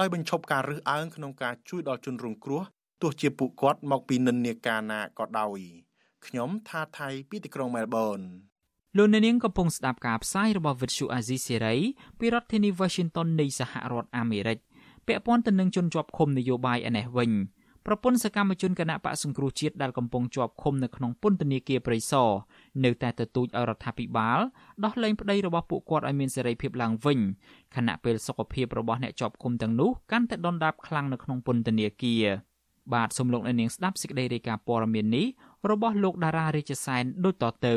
[0.00, 2.62] ដោយបញ្ឈប់ការរើសអើងក្នុងការជួយដល់ជនរងគ្រោះ
[3.02, 5.60] ទោះជាពួកគាត់មកពីនិន្នាការណាក៏ដោយ
[6.26, 8.20] ខ្ញុំថាថៃពីទីក្រុងមែលប៊ន
[8.96, 11.78] លោកអ្នកនាងកំពុងស្ដាប់ការផ្សាយរបស់ Vuthu Azizi Serai
[12.18, 14.58] ពីរដ្ឋធានី Washington នៃសហរដ្ឋអាមេរិក
[15.06, 17.32] ពាក់ព័ន្ធទៅនឹងជនជាប់ឃុំនយោបាយឯនេះវិញ
[17.86, 22.30] ប្រពន្ធសកម្មជនគណៈបកសង្គ្រោះជាតិដែលកំពុងជាប់ឃុំនៅក្នុងពន្ធនាគារព្រៃសរ
[22.84, 24.38] នៅតែទទូចឲ្យរដ្ឋាភិបាល
[24.84, 27.18] ដោះលែងប្តីរបស់ពួកគាត់ឲ្យមានសេរីភាពឡើងវិញ
[27.76, 32.24] ខណៈពេលសុខភាពរបស់អ្នកជាប់ឃុំទាំងនោះកាន់តែដុនដាបខ្លាំងនៅក្នុងពន្ធនាគារ
[32.94, 35.26] បាទសូមលោកអ្នកនាងស្ដាប់សេចក្តីរាយការណ៍ព័ត៌មាននេះ
[35.70, 37.74] របស់លោកតារារាជសែនដូចតទៅ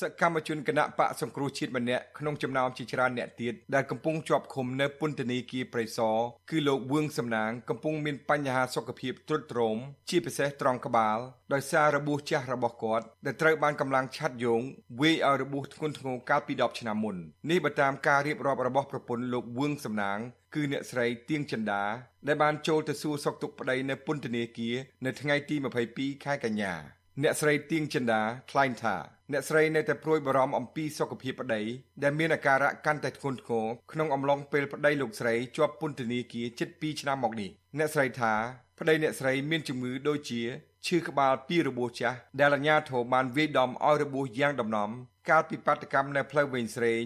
[0.00, 6.16] សកម្មជនគណៈបកសង្គ្រោះជាតិម្នាក់ក្នុងចំណោមជាច្រើនអ្នកទៀតដែលកំពុងជាប់ឃុំនៅពន្ធនាគារព្រៃសរ
[6.50, 9.76] គឺលោកវឿងសំណាងកំពុងមានបញ្ហាសុខភាពទ្រុឌទ្រោម
[10.10, 11.18] ជាពិសេសត្រង់ក្បាល
[11.52, 14.62] ដោយសាររបួសចាស់របស់គាត់ដែលត្រូវបានកម្លាំងឆាត់យង
[15.00, 17.16] វាយឲ្យរបួសធ្ងន់ធ្ងរកាលពី10ឆ្នាំមុន
[17.50, 20.18] នេះបើតាមការរៀបរាប់របស់ប្រពន្ធលោកវឿងសំណាង
[20.54, 21.82] គឺអ្នកស្រីទៀងចិន្តា
[22.26, 25.56] ដែលបានចូលទៅសួរសុខទុក្ខប្តីនៅពន្ធនាគារនៅថ្ងៃទី
[25.90, 26.74] 22ខែកញ្ញា
[27.20, 28.96] អ្នកស្រីទៀងចិន្តាថ្លែងថា
[29.32, 31.62] អ្នកស្រីនៅតែព្រួយបារម្ភអំពីសុខភាពប្តី
[32.02, 38.32] ដែលមានអាការៈកាន់តែធ្ងន់ធ្ងរក្នុងអំឡុងពេលប្តីលោកស្រីជាប់ពន្ធនាគារជិត2ឆ្នាំមកនេះអ្នកស្រីថា
[38.78, 40.42] ប្តីអ្នកស្រីមានជំងឺដូចជា
[40.86, 44.90] ឈឺក្បាលពីរបួសចាស់ដែលអាជ្ញាធរបានវាយដំឲ្យរបួសយ៉ាងដំណំ
[45.30, 47.04] កាលពីបាតកម្មនៅផ្លូវវែងស្រេង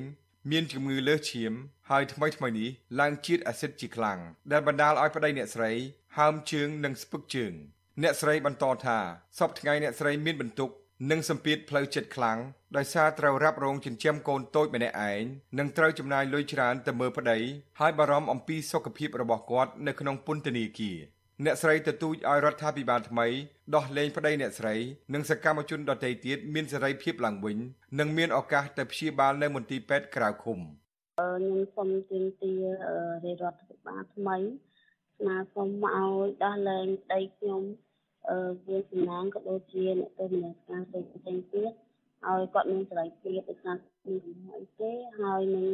[0.51, 1.53] មានជំងឺលើសឈាម
[1.90, 4.19] ហើយថ្មីថ្មីនេះឡើងជាតិអាស៊ីតជាខ្លាំង
[4.53, 5.73] ដែលបណ្ដាលឲ្យប្តីអ្នកស្រី
[6.16, 7.55] ហើមជើងនិងស្ពឹកជើង
[8.03, 8.99] អ្នកស្រីបន្តថា
[9.39, 10.71] សពថ្ងៃអ្នកស្រីមានបន្ទុក
[11.11, 12.39] និងសម្ពាធផ្លូវចិត្តខ្លាំង
[12.77, 15.23] ដោយសារត្រូវរ៉ាប់រងចិញ្ចឹមកូនតូចម្នាក់ឯង
[15.59, 17.39] និងត្រូវចំណាយលុយច្រើនទៅមើលប្តី
[17.81, 20.97] ហើយបារម្ភអំពីសុខភាពរបស់គាត់នៅក្នុងពន្ធនាគារ
[21.45, 23.27] អ្នកស្រីទទូចឲ្យរដ្ឋាភិបាលថ្មី
[23.75, 24.75] ដោះលែងប្តីអ្នកស្រី
[25.15, 27.59] និងសកម្មជនដទៃទៀតមានសេរីភាពឡើងវិញ
[27.99, 30.59] និងមានឱកាសទៅព្យាបាលនៅមន្ទីរពេទ្យក្រៅឃុំ
[31.17, 32.63] ខ្ញុំសូមទាមទារ
[33.25, 34.37] រាជរដ្ឋាភិបាលថ្មី
[35.19, 37.86] ស្នើសុំឲ្យដោះលែងប្តីខ្ញុំអឺ
[38.67, 41.71] វាសំណាងក៏ដូចជាអ្នកទៅមានការផ្សេងផ្សេងទៀត
[42.27, 43.73] ឲ្យគាត់មានសេរីភាពដូចថា
[44.07, 45.67] មានកំហុសអីទេហើយនឹង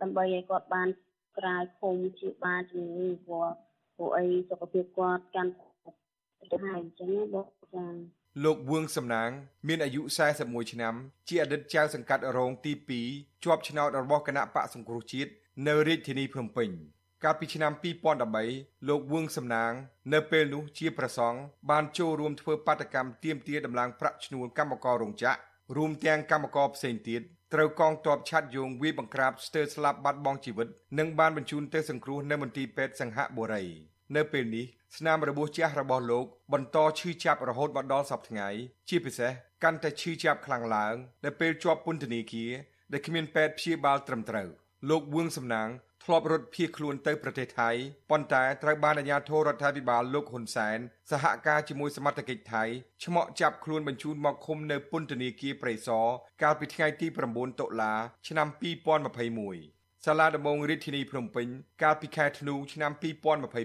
[0.00, 0.88] ដើម្បីឲ្យគាត់បាន
[1.38, 3.46] ក្រាយឃុំជាបានជំងឺព្រោះ
[3.96, 5.52] ព្រោះអីសុខភាពគាត់កាន់
[6.52, 7.86] ទៅហើយអញ្ចឹងបងចា
[8.44, 9.30] លោកវឿងសំណាង
[9.68, 10.00] មានអាយុ
[10.36, 10.94] 41ឆ្នាំ
[11.28, 12.72] ជាអតីតចៅសង្កាត់រងទី
[13.08, 15.30] 2ជាប់ឆ្នោតរបស់គណៈបកសង្គ្រោះជាតិ
[15.66, 16.68] នៅរាជធានីភ្នំពេញ
[17.24, 17.72] កាលពីឆ្នាំ
[18.30, 19.72] 2013លោកវឿងសំណាង
[20.12, 21.38] នៅពេលនោះជាប្រសង់
[21.70, 25.38] បានចូលរួមធ្វើបាតកម្មទាមទារដំឡើងប្រាក់ឈ្នួលកម្មកររោងចក្រ
[25.76, 27.22] រួមទាំងកម្មករផ្សេងទៀត
[27.54, 33.64] ត្រូវកងទ័ពឆាត់យងវាយបង្ក្រាបស្ទើរស្លាប់បាត់បង់ជីវិតនិងបានបញ្ជូនទៅសង្គ្រោះនៅមន្ទីរពេទ្យសង្ហបុរី
[34.16, 38.48] នៅពេលនេះស្នាមរបួសចាស់របស់លោកបន្តឈឺចាប់រហូតមកដល់សប្តាហ៍ថ្ងៃ
[38.88, 39.30] ជាពិសេស
[39.62, 42.52] កាន់តែឈឺចាប់ខ្លាំងឡើងនៅពេលជាប់ពន្ធនាគារ
[42.92, 44.48] ដែលគ្មានពេទ្យព្យាបាលត្រឹមត្រូវ
[44.90, 45.68] លោកវឿងសំណាង
[46.04, 47.70] ធ្លាប់រត់ភៀសខ្លួនទៅប្រទេសថៃ
[48.10, 50.78] ប៉ុន្តែត្រូវបានអាជ្ញាធររដ្ឋាភិបាលលោកហ៊ុនសែន
[51.10, 52.64] សហការជាមួយសមត្ថកិច្ចថៃ
[53.04, 56.06] ឆ្មក់ចាប់ខ្លួនបញ្ជូនមកឃុំនៅពន្ធនាគារព្រៃសរ
[56.42, 57.94] កាលពីថ្ងៃទី9តុលា
[58.28, 58.48] ឆ្នាំ
[59.22, 61.46] 2021សាលាដំបងរាជធានីភ្នំពេញ
[61.82, 62.92] កាលពីខែធ្នូឆ្នាំ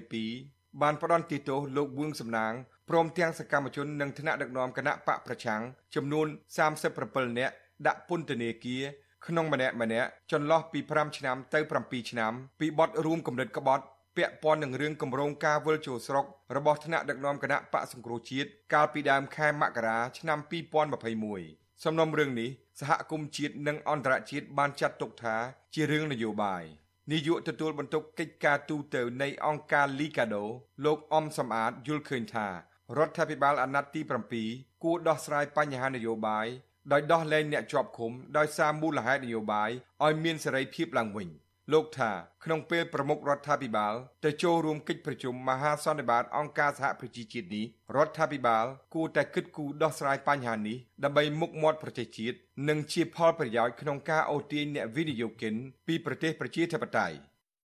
[0.05, 2.53] 2022បានផ្ដន្ទាទោសលោកវឿងសំណាង
[2.89, 5.61] ព្រមទាំងសកម្មជននិងថ្នាក់ដឹកនាំគណៈបកប្រឆាំង
[5.95, 6.27] ចំនួន
[6.67, 7.53] 37នាក់
[7.87, 8.83] ដាក់ពន្ធនាគារ
[9.27, 13.83] ក្នុងម្នាក់ម្នាក់ចន្លោះពី5ឆ្នាំទៅ7ឆ្នាំពីបទរួមគំនិតក្បត់
[14.17, 20.39] ពាក់ព័ន្ធនឹងរឿងគម្រោងការវិលចូលស្រុករបស់ថ្នាក់ដឹកនាំគណៈបកសង្គ្រោះជាតិកាលពីដើមខែមករាឆ្នាំ
[21.11, 25.35] 2021សំណុំរឿងនេះសហគមន៍ជាតិនិងអន្តរជាតិបានចាត់ទុកថា
[25.73, 26.63] ជារឿងនយោបាយ
[27.11, 30.43] នាយកទទួលបន្ទុកកិច្ចការទូតនៃអង្គការ Ligado
[30.85, 32.47] លោកអំសំអាតយល់ឃើញថា
[32.97, 34.01] រដ្ឋាភិបាលអាណត្តិទី
[34.41, 36.47] 7គួរដោះស្រាយបញ្ហានយោបាយ
[36.91, 39.69] ដោយដោះលែងអ្នកជាប់ឃុំដោយសារមូលហេតុនយោបាយ
[40.05, 41.29] ឲ្យមានសេរីភាពឡើងវិញ។
[41.73, 42.11] លោកថា
[42.43, 43.93] ក្នុងពេលប្រមុខរដ្ឋាភិបាល
[44.25, 52.37] ទៅចូលរួមកិច្ចប្រជុំមហាសន្និបាតអង្គការសហប្រជាជាតិនេះរដ្ឋាភិបាលគួរតែគិតគូរដោះស្រាយបញ្ហានេះដើម្បីមុខមាត់ប្រទេសជាតិ
[52.69, 55.53] និងជាផលប្រយោជន៍ក្នុងការអូសទាញអ្នកវិនិយោគិន
[55.87, 57.15] ពីប្រទេសប្រជាធិបតេយ្យ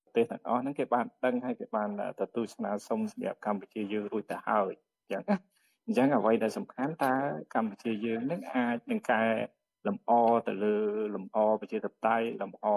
[0.06, 1.90] ប្រទេសទាំងអស់ហ្នឹងគេបានដឹងហើយគេបាន
[2.22, 5.53] ទទួលស្នើសុំសម្រាប់កម្ពុជាយើងរួចទៅហើយអញ្ចឹងណា
[5.86, 7.14] អញ្ចឹងអ្វីដែលសំខាន់តើ
[7.56, 9.24] កម្ពុជាយើងនឹងអាចនឹងកែ
[9.88, 10.12] លម្អ
[10.48, 10.76] ទៅលើ
[11.16, 12.68] លម្អប្រជាធិបតេយ្យលម្អ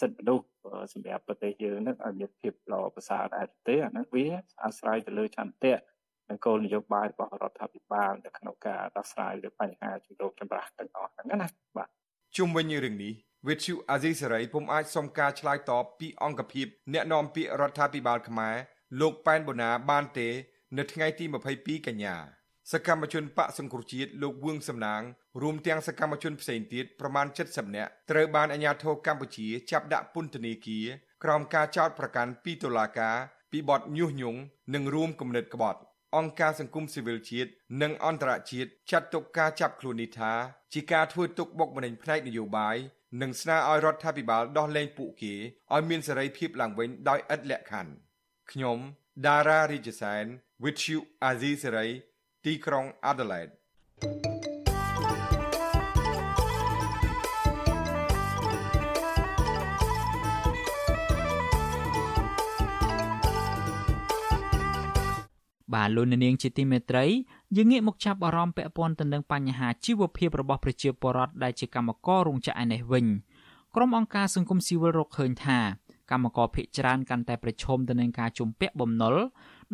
[0.00, 0.46] សិទ្ធិមនុស្ស
[0.92, 4.26] សម្រាប់ប្រទេសយើងនឹងឲ្យមានភាពល្អប្រសើរដែរទេអាហ្នឹងវា
[4.64, 5.74] អាស្រ័យទៅលើចន្ទៈ
[6.28, 11.88] និងគោលនយោបាយរបស់រដ្ឋាភិបាលនៅក្នុងការដោះស្រាយលើបញ្ហាជំរងចម្រាស់ទាំងអស់ហ្នឹងណាបាទ
[12.36, 13.12] ជុំវិញរឿងនេះ
[13.48, 18.56] វិទ្យុអាស៊ីសេរីពុំអាចសុំការឆ្លើយតបពីអង្គភាពអ្នកនាំពាក្យរដ្ឋាភិបាលខ្មែរ
[19.00, 20.28] លោកប៉ែនបូណាបានទេ
[20.78, 21.24] នៅថ្ងៃទី
[21.56, 22.14] 22កញ្ញា
[22.72, 25.02] សកម្មជនបកសង្គ្រោះជាតិលោកវឿងសំណាង
[25.42, 30.86] រួមទាំងសកម្មជនផ្សេងទៀតប្រមាណ70នាក់ត្រូវបានអាជ្ញាធរកម្ពុជាចាប់ដាក់ពន្ធនាគារ
[31.24, 33.16] ក្រោមការចោទប្រកាន់ពីតុលាការ
[33.52, 34.40] ពីបទញុះញង់
[34.74, 35.80] និងរួមគំនិតក្បត់
[36.16, 37.50] អង្គការសង្គមស៊ីវិលជាតិ
[37.82, 40.32] និងអន្តរជាតិចាត់ទុកការចាប់ខ្លួននេះថា
[40.72, 42.76] ជាការធ្វើទុកបុកម្នេញផ្នែកនយោបាយ
[43.22, 45.34] និងស្នើឲ្យរដ្ឋាភិបាលដោះលែងពួកគេ
[45.74, 47.92] ឲ្យមានសេរីភាពឡើងវិញដោយឥតលក្ខខណ្ឌ
[48.52, 48.78] ខ្ញុំ
[49.26, 50.26] ដារ៉ារីជសែន
[50.64, 51.90] with you Azizi Saray
[52.44, 53.52] ទីក្រុង Adelaide
[65.74, 67.04] បាទលោកនាងជាទីមេត្រី
[67.56, 73.06] យើងងាកមកចាប់អារម្មណ៍ពាក់ព័ន្ធទៅនឹងបញ្ហាជីវភាពរបស់ប្រជាពលរដ្ឋដែលជាកម្មកររោងចក្រឯនេះវិញ
[73.74, 75.58] ក្រុមអង្គការសង្គមស៊ីវិលរកឃើញថា
[76.10, 79.16] កម្មករភៀកច្រើនកាន់តែប្រឈមទៅនឹងការជំពាក់បំណុល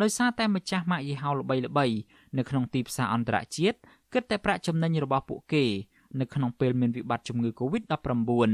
[0.03, 1.97] ដោយសារតែម្ចាស់ម៉ាកយីហោល្បីៗ
[2.39, 3.79] នៅក្នុងទីផ្សារអន្តរជាតិ
[4.13, 5.65] គិតតែប្រាក់ចំណេញរបស់ពួកគេ
[6.21, 8.51] នៅក្នុងពេលមានវិបត្តិជំងឺ Covid-19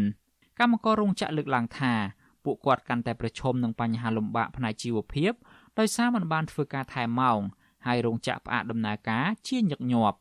[0.58, 1.92] កម្មកររោងចក្រលើកឡើងថា
[2.44, 5.32] ពួកគាត់កាន់តែប្រឈមនឹងបញ្ហាលំបាកផ្នែកជីវភាព
[5.78, 7.40] ដោយសារមិនបានធ្វើការថែម៉ោង
[7.86, 10.18] ហើយរោងចក្រផ្អាកដំណើរការជាញឹកញាប់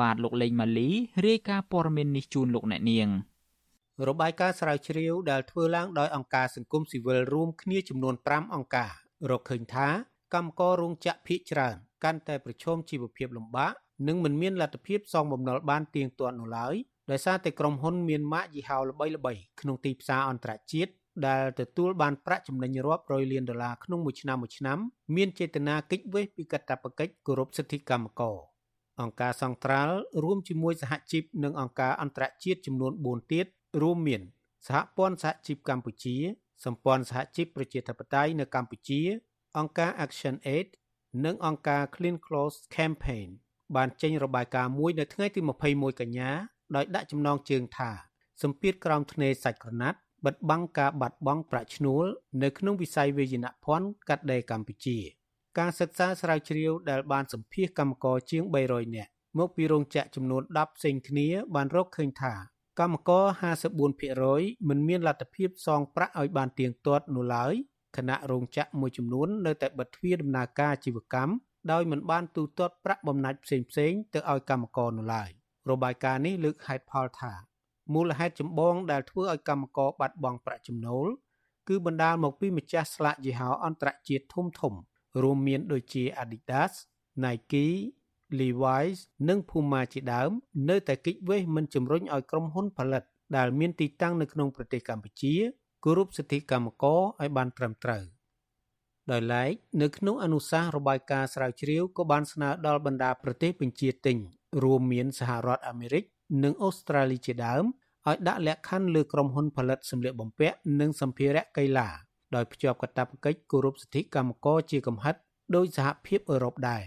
[0.00, 0.88] បាទលោកលេងម៉ាលី
[1.26, 3.08] រាយការណ៍ព័ត៌មាននេះជូនលោកអ្នកនាង
[4.08, 8.90] របាយការណ៍ស្រាវជ្រាវដែលធ្វើឡើងដោយអង្គការសង្គមស៊ីវិលរួមគ្នាចំនួន5អង្គការ
[9.30, 9.88] រកឃើញថា
[10.34, 13.72] កម្មកររោងចក្រភ ieck ច្រើនកាន់តែប្រឈមជីវភាពលំបាក
[14.08, 16.74] និងមិនមានលទ្ធភាពសងបំណុលបានទៀងទាត់នោះឡើយ
[17.10, 20.92] ដោយសារតែក្រុមហ៊ុនមានម៉ាកយីហោល្បីៗក្នុងទីផ្សារអន្តរជាតិ
[21.26, 24.78] ដែលទទួលបានប្រាក់ចំណេញរាប់រយលានដុល្លារក្នុងមួយឆ្នាំមួយឆ្នាំ
[25.16, 28.36] មានចេតនាគេចវេះពីកាតព្វកិច្ចគោរពសិទ្ធិកម្មករ
[29.00, 33.46] អង្គការសង្ត្រាល់រួមជាមួយសហជីពនិងអង្គការអន្តរជាតិចំនួន4ទៀត
[33.82, 34.22] រួមមាន
[34.66, 36.16] សហព័ន្ធសហជីពកម្ពុជា
[36.64, 39.00] សម្ព័ន្ធសហជីពប្រជាធិបតេយ្យនៅកម្ពុជា
[39.58, 40.66] អង្គការ Action Aid
[41.24, 43.28] និងអង្គការ Clean Clothes Campaign
[43.76, 46.30] បានចេញរបាយការណ៍មួយនៅថ្ងៃទី21កញ្ញា
[46.76, 47.90] ដោយដាក់ចំណងជើងថា
[48.42, 52.04] សម្ពាធក្រោមធ្នេសាច់ក្រណាត់បិទបាំងការបាត់បង់ប្រាក់ឈ្នួល
[52.42, 54.98] នៅក្នុងវិស័យវិជ្ជាភ័ណ្ឌកាត់ដេរកម្ពុជា
[55.58, 62.34] ការសិក្សាស្រាវជ្រាវដែលបានសម្ភាសកម្មករជាង300នាក់មកពីរោងចក្រចំនួន10ផ្សេងគ្នាបានរកឃើញថា
[62.80, 63.24] កម្មករ
[63.96, 67.54] 54%មិនមានលទ្ធភាពសងប្រាក់ឲ្យបានទៀងទាត់នោះឡើយ
[67.96, 71.32] ខណៈរោងចក្រមួយចំនួននៅតែបិទទ្វារដំណើរការអាជីវកម្ម
[71.72, 75.30] ដោយមិនបានទូទាត់ប្រាក់បំណាច់ផ្សេងៗទៅឲ្យកម្មករនោះឡើយ
[75.70, 77.32] របាយការណ៍នេះលើកហេតុផលថា
[77.94, 81.06] មូលហេតុចម្បងដែលធ្វើឲ្យកម្មករបាត់បង់ប្រាក់ចំណូល
[81.68, 84.74] គឺបណ្ដាលមកពីម្ចាស់ស្លាកយីហោអន្តរជាតិធំធំ
[85.22, 86.72] រួមមានដូចជា Adidas,
[87.24, 87.66] Nike,
[88.38, 90.30] Levi's និង Puma ជាដើម
[90.68, 93.02] នៅតែគិតវេះមិនជំរុញឲ្យក្រុមហ៊ុនផលិត
[93.36, 95.34] ដែលមានទីតាំងនៅក្នុងប្រទេសកម្ពុជា
[95.84, 98.02] គោរពសិទ្ធិកម្មករឲ្យបានត្រឹមត្រូវ
[99.10, 104.16] ដោយឡែកនៅក្នុងអនុសាសន៍របាយការណ៍ស្រាវជ្រាវក៏បានស្នើដល់បណ្ដាប្រទេសបញ្ជាទិញ
[104.62, 106.04] រួមមានសហរដ្ឋអាមេរិក
[106.44, 107.64] និងអូស្ត្រាលីជាដើម
[108.08, 111.88] ឲ្យដាក់លក្ខខណ្ឌលើក្រុមហ៊ុនផលិតសម្លៀកបំពាក់និងសម្ភារៈកីឡា
[112.34, 115.14] ដោយភ្ជាប់កាតព្វកិច្ចគោរពសិទ្ធិកម្មករជាកំហិត
[115.56, 116.82] ដោយសហភាពអឺរ៉ុបដែរ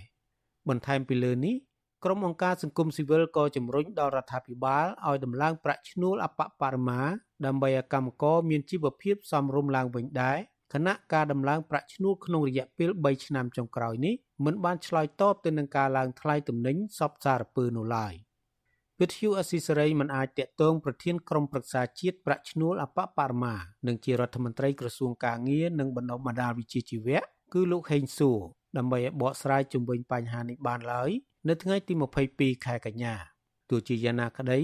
[0.70, 1.56] បន្ថែមពីលើនេះ
[2.04, 7.02] ក្រុមអង្គការសង្គមស៊ីវិលក៏ជំរុញដល់រដ្ឋាភិបាលឲ្យដំឡើងប្រាក់ឈ្នួលអបបរមា
[7.46, 10.38] ដើម្បីឲ្យកម្មករមានជីវភាពសមរម្យឡើងវិញដែរ
[10.74, 18.14] គណៈការដំឡើងប្រាក់ឈ្នួលក្នុងរយៈពេល3ឆ្នាំចុងក្រោយនេះមិនបានឆ្លើយតបទៅនឹងការឡើងថ្លៃទំនិញសពសារពើនោះឡើយ
[19.02, 23.56] វិទ្យុអស៊ីសេរីមិនអាចតាក់ទងប្រធានក្រុមប្រឹក្សាជាតិប្រាក់ឈ្នួលអបបរមា
[23.88, 27.20] និងជារដ្ឋមន្ត្រីក្រសួងកាងារនិងបណ្ដុះបណ្ដាលវិជ្ជាជីវៈ
[27.54, 28.40] គឺលោកហេងសួរ
[28.78, 31.12] ដើម្បីឲ្យបកស្រាយជុំវិញបញ្ហានេះបានឡើយ
[31.50, 31.94] នៅថ្ងៃទី
[32.30, 33.14] 22ខែកញ្ញា
[33.70, 34.60] ទោះជាយ៉ាងណាក្តី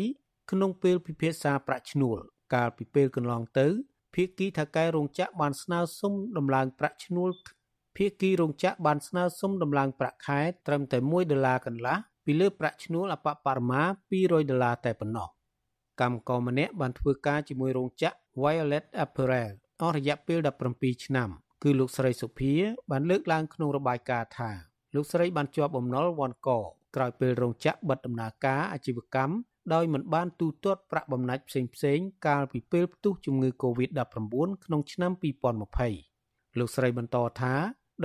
[0.51, 2.17] ក្នុងពេលពិភាក្សាប្រាក់ឈ្នួល
[2.53, 3.67] កាលពីពេលកន្លងទៅ
[4.15, 7.29] ភាគីថៅកែរោងចក្របានស្នើសុំដំឡើងប្រាក់ឈ្នួល
[7.97, 13.81] ភាគីរោងចក្របានស្នើសុំដំឡើងប្រាក់ខែត្រឹមតែ1ដុល្លារកន្លះពីលើប្រាក់ឈ្នួលអបបរមា
[14.17, 15.27] 200ដុល្លារតែប៉ុណ្ណោះ
[16.01, 20.39] កម្មករម្នាក់បានធ្វើការជាមួយរោងចក្រ Violet Apparel អស់រយៈពេល
[20.73, 21.29] 17ឆ្នាំ
[21.63, 22.53] គឺលោកស្រីសុភា
[22.89, 26.49] បានលើកឡើងក្នុងរបាយការណ៍ថា លោកស្រីបានជាប់បំណុលវ៉ាន់ក
[26.95, 29.35] ក្រោយពេលរោងចក្របិទដំណើរការអាជីវកម្ម
[29.73, 34.19] ដោយមិនបានទូទាត់ប្រាក់បំណាច់ផ្សេងៗកាលពីពេលផ្ទុះជំងឺ Covid-19
[34.65, 35.11] ក្នុងឆ្នាំ
[35.89, 37.53] 2020លោកស្រីបន្តថា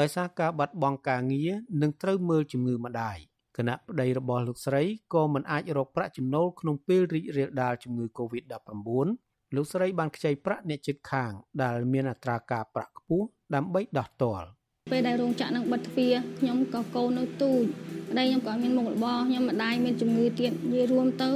[0.01, 1.51] ដោយសារការបាត់បង់ការងារ
[1.83, 3.19] និងត្រូវមើលជំងឺម្ដាយ
[3.57, 4.83] គណៈប្តីរបស់លោកស្រី
[5.15, 9.09] ក៏មិនអាចរកប្រាក់ចំណូលក្នុងពេលរីករាលដាលជំងឺ Covid-19
[9.55, 14.49] លោកស្រីបានខ្ចីប្រាក់អ្នកជិតខាងដែលមានអត្រាការប្រាក់ខ្ពស់ដើម្បីដោះទាល់
[14.93, 17.65] ពេលដែលរោងចក្រនឹងបិទទ្វារខ្ញុំក៏កូននៅទូច
[18.11, 21.31] ប្តីខ្ញុំក៏មានមុខរបរខ្ញុំម្ដាយមានជំងឺទៀតនិយាយរួមទៅ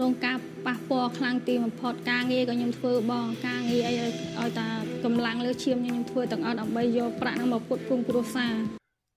[0.00, 4.68] រងការប៉ះពាល់ខ្លាំងទីបំផុតការងារក៏ខ្ញុំធ្វើបងការងារអីឲ្យតា
[5.04, 8.54] កម្លាំងលើឈាមខ្ញុំធ្វើទាំងអស់ដើម្បីយកប្រាក់ហ្នឹងមកពុតគង់គ្រួសារ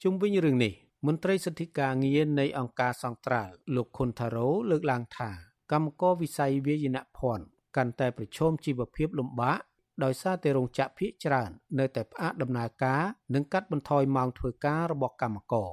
[0.04, 0.74] ជុំវិញរឿងនេះ
[1.08, 5.30] មន្ត្រីសិទ្ធិការងារនៃអង្គការសង្ត្រាល់លោកខុនថារ៉ូលើកឡើងថា
[5.72, 7.46] កម្មករវិស័យវាយនភ័ណ្ឌ
[7.78, 9.60] កាន់តែប្រឈមជីវភាពលំបាក
[10.04, 15.72] ដោយសារតែរោងចក្រភាគច្រើន នៅតែផ្អាកដំណើរការនិងកាត់បន្ថយម៉ោងធ្វើការរបស់កម្មករ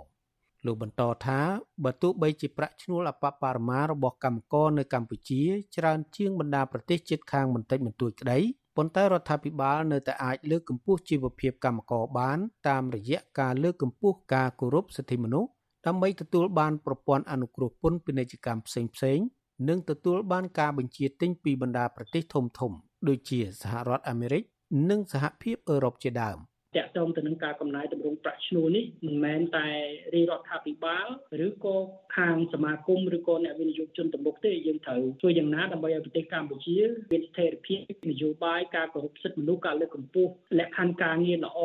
[0.67, 1.41] លោកបន្តថា
[1.85, 5.43] បើទោះបីជាប្រាក់ឈ្នួលអបបរមារបស់កម្មករនៅកម្ពុជា
[5.77, 8.39] ច្រើនជាងបណ្ដាប្រទេសជិតខាងបន្តិចបន្តួចក្តី
[8.77, 15.51] ប៉ុន្តែរដ្ឋាភិបាលនៅតែអាចលើកកម្ពស់ជីវភាពកម្មករបាន តាមរយៈការលើកកម្ពស់ការគោរពសិទ្ធិមនុស្ស
[15.87, 19.27] ដើម្បីទទួលបានប្រព័ន្ធអនុគ្រោះពន្ធពាណិជ្ជកម្មផ្សេងៗ
[19.69, 22.77] និងទទួលបានការបញ្ជាទិញពីបណ្ដាប្រទេសធំៗ
[23.09, 24.43] ដូចជាសហរដ្ឋអាមេរិក
[24.91, 26.39] និងសហភាពអឺរ៉ុបជាដើម។
[26.77, 29.69] តកតងទៅនឹងការកំណែតម្រង់ប្រាក់ឈ្នួលនេះមិនមែនតែ
[30.15, 31.07] រាជរដ្ឋាភិបាល
[31.47, 31.77] ឬក៏
[32.17, 36.79] ខាងសមាគមឬក៏អ្នកវិនិយោគជនទំនុកទេយើងត្រូវជួយយ៉ាងណាដើម្បីឲ្យប្រទេសកម្ពុជា
[37.13, 37.79] មានស្ថិរភាព
[38.11, 41.59] នយោបាយការគោរពសិទ្ធិមនុស្សការលើកកម្ពស់លក្ខខណ្ឌការងារល្អ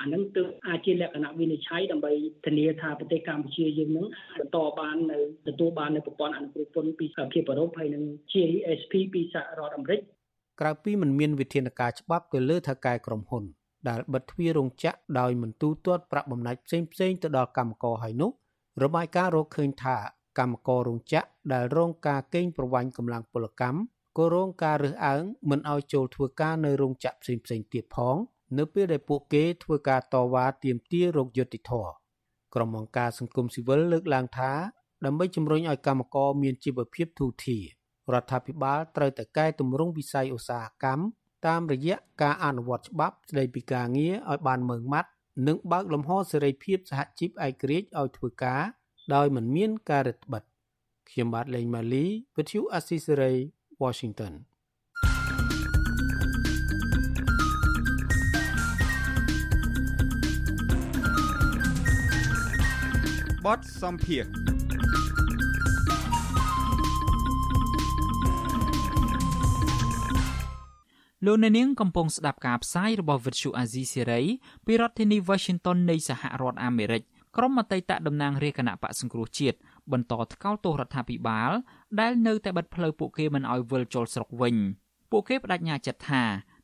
[0.00, 2.12] អានឹងទើបអាចជាលក្ខណៈវិនិច្ឆ័យដើម្បី
[2.46, 4.06] ធានាថាប្រទេសកម្ពុជាយើងនឹង
[4.40, 5.18] បន្តបាននៅ
[5.48, 10.00] ទទួលបាននៅប្រព័ន្ធអនុគ្រោះពន្ធពីសហភាពអឺរ៉ុបហើយនិង GSP ពីសហរដ្ឋអាមេរិក
[10.60, 13.44] ក្រៅពីមិនមានវិធានការច្បាប់ទៅលើថៅកែក្រុមហ៊ុន
[13.88, 18.30] ដែលបិទទ្វាររោងចក្រដោយមិនទូទាត់ប្រាក់បំណាច់ផ្សេងផ្សេងទៅដល់កម្មករហើយនោះ
[18.82, 19.96] របាយការណ៍រកឃើញថា
[20.38, 23.78] កម្មកររោងចក្រដែលរងការកេងប្រវ័ញ្ចកម្លាំងពលកម្ម
[24.18, 28.16] ក៏រងការរើសអើងមិនឲ្យចូលធ្វើការនៅរោងចក្រផ្សេងផ្សេងទៀតផង
[28.58, 31.92] នៅពេលដែលពួកគេធ្វើការតវ៉ាទាមទាររោគយុត្តិធម៌
[32.54, 34.52] ក្រុមអង្គការសង្គមស៊ីវិលលើកឡើងថា
[35.04, 37.58] ដើម្បីជំរុញឲ្យកម្មករមានជីវភាពធូរធា
[38.08, 41.02] ររដ្ឋាភិបាលត្រូវតែកែតម្រង់វិស័យឧស្សាហកម្ម
[41.46, 45.10] តាមរយៈការអនុវត្តច្បាប់ស្តីពីការងារឲ្យបានម៉ឺងម៉ាត់
[45.46, 48.62] និងបើកលំហសេរីភាពសហជីពឯករាជ្យឲ្យធ្វើការ
[49.14, 50.54] ដោយមិនមានការរឹតបន្តឹង
[51.10, 52.04] ខ្ញុំបាទលេងម៉ាលី
[52.36, 53.32] វិទ្យុអស៊ីសេរី
[53.82, 54.32] Washington
[63.44, 64.55] បតសំភារ
[71.26, 74.24] លោកអ្នកនាងកំពុងស្ដាប់ការផ្សាយរបស់ Vuthu Azizi Serai
[74.66, 77.02] ពីរដ្ឋធានី Washington នៃសហរដ្ឋអាមេរិក
[77.36, 79.58] ក្រុមអតីតតំណាងរាជគណៈបកសង្គ្រោះជាតិ
[79.92, 81.50] បន្តថ្កោលទោសរដ្ឋាភិបាល
[82.00, 84.56] ដែលនៅតែបិទផ្លូវពួកគេមិនឲ្យវិលចូលស្រុកវិញ
[85.10, 86.22] ពួកគេបដិញ្ញាចិត្តថា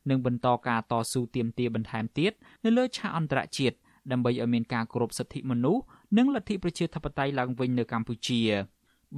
[0.09, 2.31] នឹងបន្តការតស៊ូទាមទារបន្ថែមទៀត
[2.65, 3.75] នៅលើឆាកអន្តរជាតិ
[4.11, 5.83] ដើម្បីឲ្យមានការគោរពសិទ្ធិមនុស្ស
[6.17, 8.41] និងលទ្ធិប្រជាធិបតេយ្យឡើងវិញនៅកម្ពុជា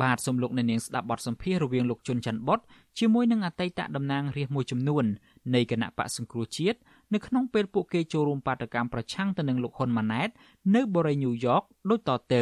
[0.01, 2.59] បាទសូមលោកអ្នកនាងស្ដាប់បទសម្ភាសន៍រវាងលោកជុនច័ន្ទបុត
[2.99, 5.05] ជាមួយនឹងអតីតតំណាងរាស្ត្រមួយចំនួន
[5.53, 6.77] នៃគណៈបកសង្គ្រោះជាតិ
[7.13, 10.29] នៅក្នុងពេលពួកគេចូលរួមបាតកម្មប្រឆាំងទៅនឹងលោកហ៊ុនម៉ាណែត
[10.75, 12.35] នៅបូរីញូវយ៉កដូចតទ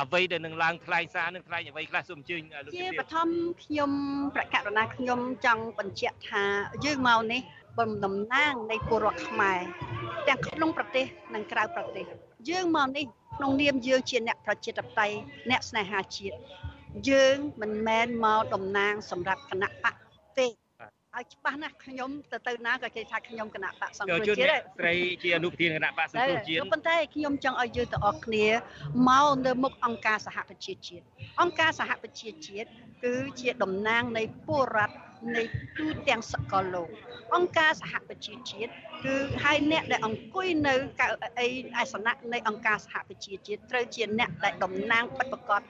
[0.00, 3.28] អ្វីដែលនឹងឡើងថ្លែងសារនឹងថ្លែងអ្វីខ្លះសូមអញ្ជើញលោកជាបឋម
[3.64, 3.90] ខ្ញុំ
[4.36, 6.44] ប្រកាសណាខ្ញុំចង់បញ្ជាក់ថា
[6.84, 7.40] យើងមកនេះ
[7.78, 9.60] បំតំណាងនៃពលរដ្ឋខ្មែរ
[10.28, 12.04] ទាំងក្នុងប្រទេសនិងក្រៅប្រទេស
[12.50, 13.04] យើងមកនេះ
[13.36, 15.16] ក្នុងនាមយើងជាអ្នកប្រជាធិបតេយ្យ
[15.50, 16.36] អ្នកស្នេហាជាតិ
[17.10, 19.94] យើងមិនមែនមកតំណាងសម្រាប់គណៈបក
[20.38, 20.46] ទេ
[21.14, 28.46] ហើយច្បាស់ណាស់ខ្ញុំទៅទៅណាក៏គេថាខ្ញុំគណៈបកសង្គ្រោះជាតិដែរស្រីជាអនុប្រធានគណៈបកសង្គ្រោះជាតិប៉ុន្តែខ្ញុំចង់ឲ្យយើងទាំងអស់គ្នា
[29.08, 31.04] មកនៅមុខអង្គការសហប្រជាជាតិ
[31.40, 32.68] អង្គការសហប្រជាជាតិ
[33.04, 34.94] គឺជាតំណាងនៃពលរដ្ឋ
[35.36, 35.42] នៃ
[35.78, 36.88] ទូទាំងសកលលោក
[37.34, 38.70] អង្គការសហប្រជាជាតិ
[39.04, 41.06] គឺហើយអ្នកដែលអង្គុយនៅកៅ
[41.38, 45.60] អីអាសនៈនៃអង្គការសហប្រជាជាតិត្រូវជាអ្នកដែលតំណាងពិតប្រាកដ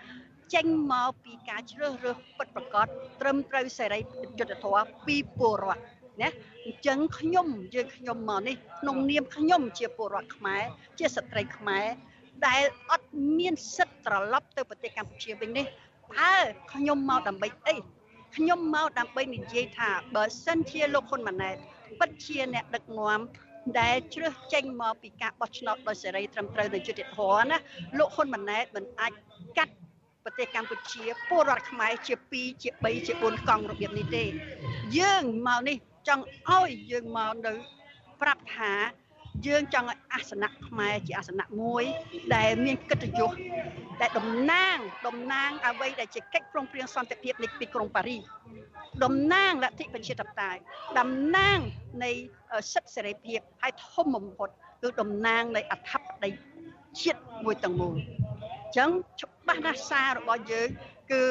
[0.55, 2.87] ចេញមកពីការជ្រើសរើសពិតប្រាកដ
[3.21, 3.99] ត្រឹមត្រូវសេរី
[4.39, 5.83] យុត្តិធម៌ពីពលរដ្ឋ
[6.23, 6.29] ណា
[6.67, 10.63] អញ្ចឹងខ្ញុំយើងខ្ញុំមកនេះក្នុងនាមខ្ញុំជាពលរដ្ឋខ្មែរ
[10.99, 11.87] ជាស្ត្រីខ្មែរ
[12.47, 16.35] ដែលអត់មានសិទ្ធិត្រឡប់ទៅប្រទេសកម្ពុជាវិញនេះតើ
[16.73, 17.75] ខ្ញុំមកដើម្បីអី
[18.37, 21.57] ខ្ញុំមកដើម្បីនិយាយថាបើសិនជាលោកហ៊ុនម៉ាណែត
[22.01, 23.21] ពិតជាអ្នកដឹកនាំ
[23.81, 27.59] ដែលជ្រើសចេញមកពីការបោះឆ្នោតដោយសេរីត្រឹមត្រូវនិងយុត្តិធម៌ណា
[27.99, 29.13] លោកហ៊ុនម៉ាណែតមិនអាច
[29.59, 29.75] កាត់
[30.25, 34.25] ប្រទេសកម្ពុជាពលរដ្ឋខ្មែរជា2ជា3ជា4កង់របៀបនេះទេ
[34.99, 35.77] យើងមកនេះ
[36.09, 37.53] ចង់ឲ្យយើងមកនៅ
[38.21, 38.73] ប្រាប់ថា
[39.47, 41.85] យើងចង់ឲ្យអាសនៈខ្មែរជាអាសនៈមួយ
[42.35, 43.31] ដែលមានកិត្តិយស
[44.01, 48.19] ដែលតំណាងតំណាងអ្វីដែលជាកិច្ចព្រមព្រៀងសន្តិភាពនៃទីក្រុងប៉ារី
[49.05, 50.61] តំណាងលទ្ធិប្រជាធិបតេយ្យ
[50.99, 51.59] តំណាង
[52.05, 52.11] នៃ
[52.73, 54.49] សិទ្ធិសេរីភាពហើយធំបំផុត
[54.83, 56.37] គឺតំណាងនៃអធិបតេយ្យ
[57.01, 60.69] ជាតិមួយទាំងមូលអញ្ចឹងច្បាស់ណាស់សាររបស់យើង
[61.13, 61.25] គឺ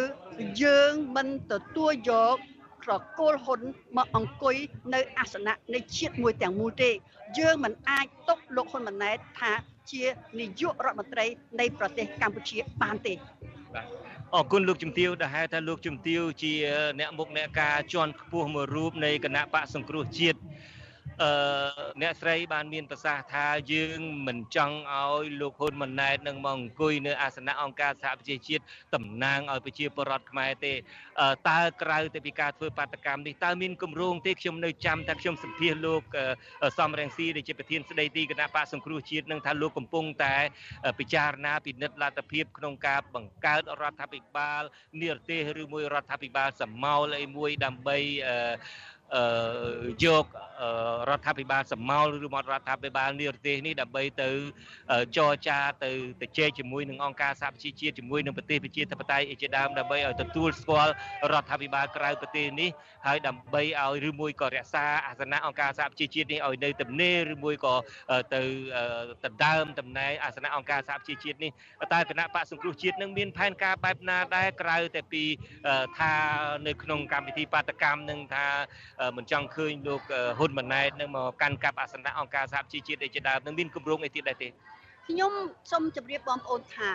[0.63, 2.37] យើងមិនទទួលយក
[2.83, 3.61] ត្រកូលហ៊ុន
[3.97, 4.55] មកអង្គុយ
[4.93, 6.91] នៅអាសនៈនៃជាតិមួយទាំងមូលទេ
[7.39, 9.51] យើងមិនអាចទុកលោកហ៊ុនម៉ាណែតថា
[9.91, 10.03] ជា
[10.39, 11.25] នាយករដ្ឋមន្ត្រី
[11.59, 13.13] នៃប្រទេសកម្ពុជាបានទេ
[13.73, 13.85] បាទ
[14.35, 16.53] អរគុណលោកជំទាវដែលហៅថាលោកជំទាវជា
[16.99, 20.39] អ្នកមុខអ្នកការជាន់ខ្ពស់មួយរូបនៃគណៈបកសង្គ្រោះជាតិ
[21.21, 21.31] អឺ
[22.01, 28.63] អ្នកស្រីបានមានប្រសាសន៍ថាយើងមិនចង់ឲ្យលោកហ៊ុនម៉ាណែតនឹងមកអង្គុយនៅអាសនៈអង្គការសហប្រជាជាតិ
[28.95, 30.73] តំណាងឲ្យប្រជាពលរដ្ឋខ្មែរទេ
[31.49, 36.01] តើក្រៅទៅពីការធ្វើបាតកម្មនេះតើមានគម្រោងទេខ្ញុំនៅចាំតែខ្ញុំសម្ភាសលោក
[36.79, 40.35] សំរងស៊ីដែលជាប្រធានស្ដីទីគណៈបកសង្គ្រោះជាតិនឹងថាលោកកំពុងតែ
[40.99, 44.61] ពិចារណាពិនិត្យលទ្ធភាពក្នុងការបង្កើតរដ្ឋាភិបាល
[45.01, 47.97] និរទេសឬមួយរដ្ឋាភិបាលសមោលអីមួយដើម្បី
[48.27, 48.35] អឺ
[50.05, 50.25] យក
[51.09, 54.29] រដ្ឋាភិបាលសមោលឬមករដ្ឋាភិបាលនិរទេសនេះដើម្បីទៅ
[55.17, 60.91] ចរចាទៅទៅជែកជាមួយនឹងអង្គការសហប្រជាជាតិជាមួយនឹងប្រទេសប្រជាធិបតេយ្យជាដើមដើម្បីឲ្យទទួលស្គាល់
[61.33, 62.69] រដ្ឋាភិបាលក្រៅប្រទេសនេះ
[63.07, 67.75] ហើយដើម្បីឲ្យឬមួយក៏រក្សាអាសនៈអង្គការសហប្រជាជាតិនេះឲ្យនៅទំនេរឬមួយក៏
[68.35, 68.41] ទៅ
[69.25, 71.51] ដណ្ដើមតំណែងអាសនៈអង្គការសហប្រជាជាតិនេះ
[71.93, 75.23] តើគណៈបកសង្គ្រោះជាតិនឹងមានផែនការបែបណាដែរក្រៅតែពី
[75.97, 76.13] ថា
[76.67, 78.45] នៅក្នុងកម្មវិធីបាតកម្មនឹងថា
[79.17, 80.01] មិនចង់ឃើញលោក
[80.37, 84.47] ហ៊ុនម៉ាណែតនឹងមកកាន់កាប់អាសនៈអង្គការសហជីវជាតិឯជាដើមនឹងមានគម្រោងអីទៀតដែរទេ
[85.07, 85.33] ខ្ញុំ
[85.71, 86.91] សូមជម្រាបបងប្អូនថា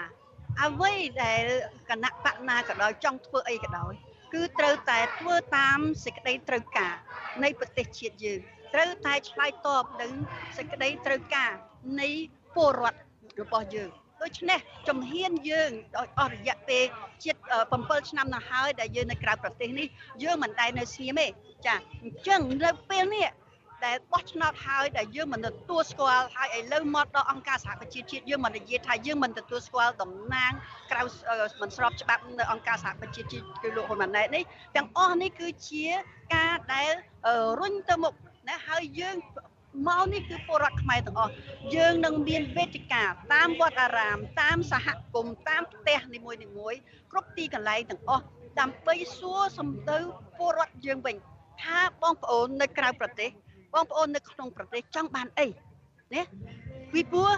[0.63, 0.93] អ្វី
[1.25, 1.45] ដែល
[1.91, 3.93] គណៈបកណាក៏ដោយចង់ធ្វើអីក៏ដោយ
[4.35, 6.95] គឺត្រូវតែធ្វើតាមសេចក្តីត្រូវការ
[7.43, 8.41] នៃប្រទេសជាតិយើង
[8.75, 10.13] ត្រូវតែឆ្លើយតបនឹង
[10.57, 11.53] សេចក្តីត្រូវការ
[12.01, 12.09] នៃ
[12.57, 13.01] ពលរដ្ឋ
[13.41, 13.91] របស់យើង
[14.23, 16.85] ដូច្នេះជំហានយើងដោយអស់រយៈពេល
[17.25, 17.37] ជិត
[17.73, 19.87] 7ឆ្នាំទៅហើយដែលយើងនៅក្រៅប្រទេសនេះ
[20.23, 21.27] យើងមិនដែលនៅស្ងៀមទេ
[21.67, 23.29] ចាអញ្ចឹងនៅពេលនេះ
[23.87, 30.53] ដែលបោះឆ្នោតហើយដែលយើងមិនទទួលស្គាល់ហើយឥឡូវមកដល់អង្គការសហប្រជាជាតិយើងមិននិយាយថាយើងមិនទទួលស្គាល់តំណាង
[30.91, 31.03] ក្រៅ
[31.61, 34.45] មិនស្របច្បាប់នៅអង្គការសហប្រជាជាតិគឺលោកហ៊ុនម៉ាណែតនេះ
[34.77, 35.87] ទាំងអស់នេះគឺជា
[36.35, 36.93] ការដែល
[37.61, 38.13] រុញទៅមុខ
[38.49, 39.17] ណាហើយយើង
[39.89, 41.33] មកនេះគឺពលរដ្ឋខ្មែរទាំងអស់
[41.75, 43.05] យើងនឹងមានវេទិកា
[43.35, 46.75] តាមវត្តអារាម តាមសហគមន៍តាមផ្ទះនីមួយនីមួយ
[47.13, 48.25] គ្រប់ទីកន្លែងទាំងអស់
[48.61, 49.99] ដើម្បីសួរសំដៅ
[50.39, 51.17] ពលរដ្ឋយើងវិញ
[51.63, 53.31] ថាបងប្អូននៅក្រៅប្រទេស
[53.75, 55.47] បងប្អូននៅក្នុងប្រទេសចង់បានអី
[56.15, 56.23] ណា
[56.93, 57.31] ពីព្រោះ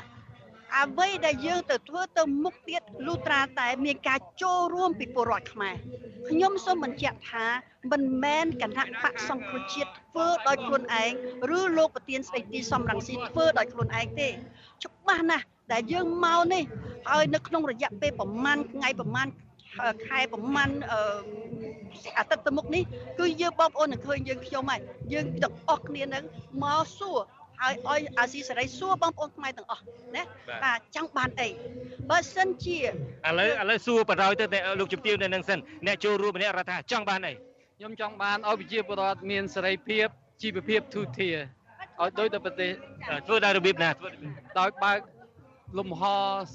[0.79, 5.75] អ្វីដែលយើងទៅធ្វើទៅមុខទៀតលុត្រាតែមានការចូលរួមពីពលរដ្ឋខ្មែរ
[6.29, 7.47] ខ្ញុំសូមបញ្ជាក់ថា
[7.93, 11.13] មិនមែនគណៈបកសង្គ្រោះជាតិធ្វើដោយខ្លួនឯង
[11.59, 14.29] ឬលោកប្រធានស្ដីទីសំរងស៊ីធ្វើដោយខ្លួនឯងទេ
[14.85, 16.63] ច្បាស់ណាស់ដែលយើងមកនេះ
[17.11, 19.27] ហើយនៅក្នុងរយៈពេលប្រមាណថ្ងៃប្រមាណ
[20.07, 20.69] ខែប្រមាណ
[22.19, 22.83] អាទិត្យទៅមុខនេះ
[23.19, 24.81] គឺយើងបងប្អូននឹងឃើញយើងខ្ញុំហើយ
[25.13, 26.25] យើងទាំងអស់គ្នានឹង
[26.63, 27.19] មកសួរ
[27.65, 29.83] ឲ្យឲ្យអាស៊ីសេរីសួរបងប្អូនខ្មែរទាំងអស់
[30.17, 30.23] ណា
[30.65, 31.49] បាទចង់បានអី
[32.11, 32.87] បើសិនជាឥ
[33.39, 34.47] ឡូវឥឡូវសួរបរោយទៅ
[34.81, 37.35] លោកជំទាវនៅនឹងសិនអ្នកចូលរួមម្នាក់រដ្ឋាចង់បានអី
[37.79, 40.07] ខ្ញុំចង់បានឲ្យប្រជាពលរដ្ឋមានសេរីភាព
[40.43, 42.71] ជីវភាពទូធាឲ្យដូចទៅប្រទេស
[43.27, 44.09] ធ្វើដោយរបៀបណាធ្វើ
[44.61, 44.99] ដោយបើក
[45.79, 46.03] លំហ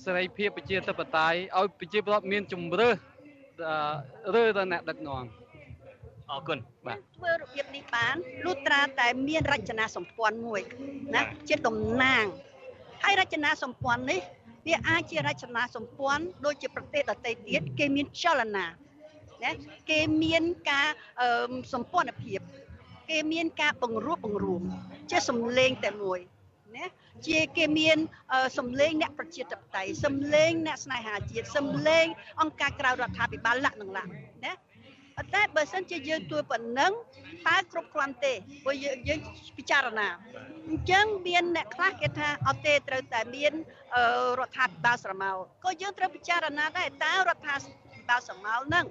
[0.03, 2.89] សេរីភាពប្រជាធិបតេយ្យឲ្យប្រជាពលរដ្ឋមានជំរឿ
[4.36, 5.24] រើដល់អ្នកដឹកនាំ
[6.32, 6.58] អរគុណ
[6.88, 8.16] បាទធ្វើរបៀបនេះបាន
[8.46, 10.62] លុត្រាតែមានរចនាសម្ព័ន្ធមួយ
[11.16, 12.26] ណាជាតំណាង
[13.04, 14.20] ហើយរចនាសម្ព័ន្ធនេះ
[14.68, 18.66] វាអាចជារចនាសម្ព័ន្ធដូចជាប្រទេសដទៃទៀតគេមានចលនា
[19.44, 19.52] ណា
[19.90, 20.88] គេមានការ
[21.74, 22.40] សម្ព័ន្ធភាព
[23.10, 24.64] គេមានការបង្រួបបង្រួម
[25.12, 26.20] ជាសម្លេងតែមួយ
[26.78, 26.86] ណា
[27.28, 27.98] ជាគេមាន
[28.58, 32.06] សម្លេងអ្នកប្រជាធិបតេយ្យសម្លេងអ្នកស្នេហាជាតិសម្លេង
[32.42, 33.92] អង្គការក្រៅរដ្ឋាភិបាលលក្ខនឹង
[35.18, 36.91] លក្ខណាតែបើសិនជាយើងទួប៉ុណ្ណឹង
[37.47, 39.20] តើគ្រប់គ្រាន់ទេព្រោះយើងយើង
[39.57, 40.07] ពិចារណា
[40.70, 43.53] អញ្ចឹងមានអ្នកខ្លះគេថាអត់ទេត្រូវតែមាន
[44.39, 47.55] រដ្ឋាភិបាលស្រមោលក៏យើងត្រូវពិចារណាដែរតើរដ្ឋា
[48.09, 48.86] បាលស្រមោលហ្នឹង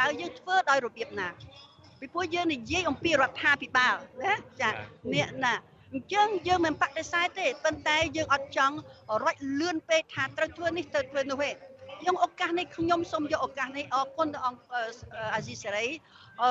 [0.00, 1.28] តើយើងធ្វើដោយរបៀបណា
[2.00, 4.70] ពីព្រោះយើងនិយាយអំពីរដ្ឋាភិបាលណាចា
[5.14, 5.54] អ្នកណា
[5.92, 8.76] អញ្ចឹងយើងមិនបដិសេធទេប៉ុន្តែយើងអត់ចង់
[9.24, 11.50] រត់លឿនពេកថាត្រូវធ្វើនេះត្រូវធ្វើនោះទេ
[12.00, 14.62] ខ្ញុំឱកាសនេះខ្ញុំសូមយកឱកាសនេះអរគុណដល់អង្គ
[15.34, 15.86] អាស៊ីសេរី
[16.42, 16.50] អឺ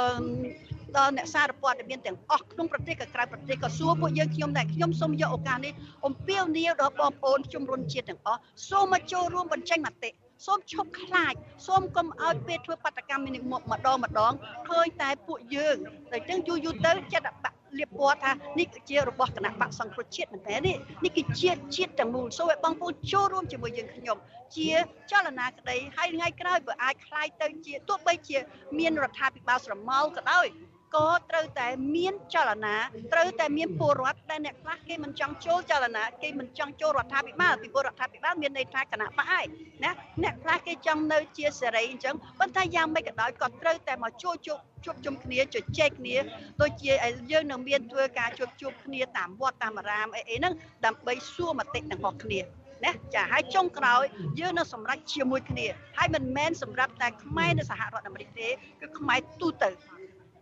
[0.97, 5.73] ដល់អ្នកសារព័ត៌មានទាំងអស់ក្នុងប្រទេសក៏ក្រៅប្រទេសក៏សួរពួកយើងខ្ញុំដែរខ្ញុំសូមយកឱកាសនេះ
[6.05, 8.39] អំពាវនាវដល់បងប្អូនជំរុនជាតិទាំងអស់
[8.69, 10.09] សូមមកចូលរួមបញ្ចេញមតិ
[10.45, 11.33] សូមឈប់ខ្លាច
[11.67, 14.33] សូមកុំឲ្យពេលធ្វើបាតកម្មនេះមកម្ដងម្ដង
[14.69, 15.75] ឃើញតែពួកយើង
[16.11, 24.16] តែចឹងយូរយូរទៅចិត្តបាក់ លៀបពណ៌ថានេះគឺជារបស់គណៈបកសង្គ្រោះជាតិមែនទេនេះនេះគឺជាជាតិទាំងមូលសូមឲ្យបងប្អូនចូលរួមជាមួយយើងខ្ញុំ
[24.56, 24.70] ជា
[25.10, 28.38] ចលនាក្តីហើយថ្ងៃក្រោយបើអាចคล้ายទៅជាទោះបីជា
[28.78, 30.46] មានរដ្ឋាភិបាលស្រមោលក៏ដោយ
[30.95, 32.75] ក៏ត្រូវតែមានចលនា
[33.13, 39.45] ត្រូវតែមានពលរដ្ឋដែលអ្នកខ្លះគេមិនចង់ចូលចលនាគេមិនចង់ចូលរដ្ឋាភិបាលពីពលរដ្ឋាភិបាលមានន័យថាគណៈបកឯង
[39.83, 39.91] ណា
[40.23, 46.17] អ្នកខ្លះគេចង់នៅជាសេរីអញ្ចឹងប៉ុន្តែយ៉ាងម៉េចក៏ដោយក៏ត្រូវតែមកជួបជួបជួបជុំគ្នាជជែកគ្នា
[46.61, 46.91] ដូចជា
[47.31, 50.53] យើងនឹងមានធ្វើការជួបជុំគ្នាតាមវត្តតាមអារាមអីអីហ្នឹង
[50.85, 52.41] ដើម្បីសួរមតិទាំងអស់គ្នា
[52.85, 54.03] ណាចាហើយចុងក្រោយ
[54.39, 55.67] យើងនឹងសម្រេចជាមួយគ្នា
[55.97, 58.47] ហើយមិនមែនសម្រាប់តែខ្មែរនៅសហរដ្ឋអាមេរិកទេ
[58.81, 59.69] គឺខ្មែរទូទៅ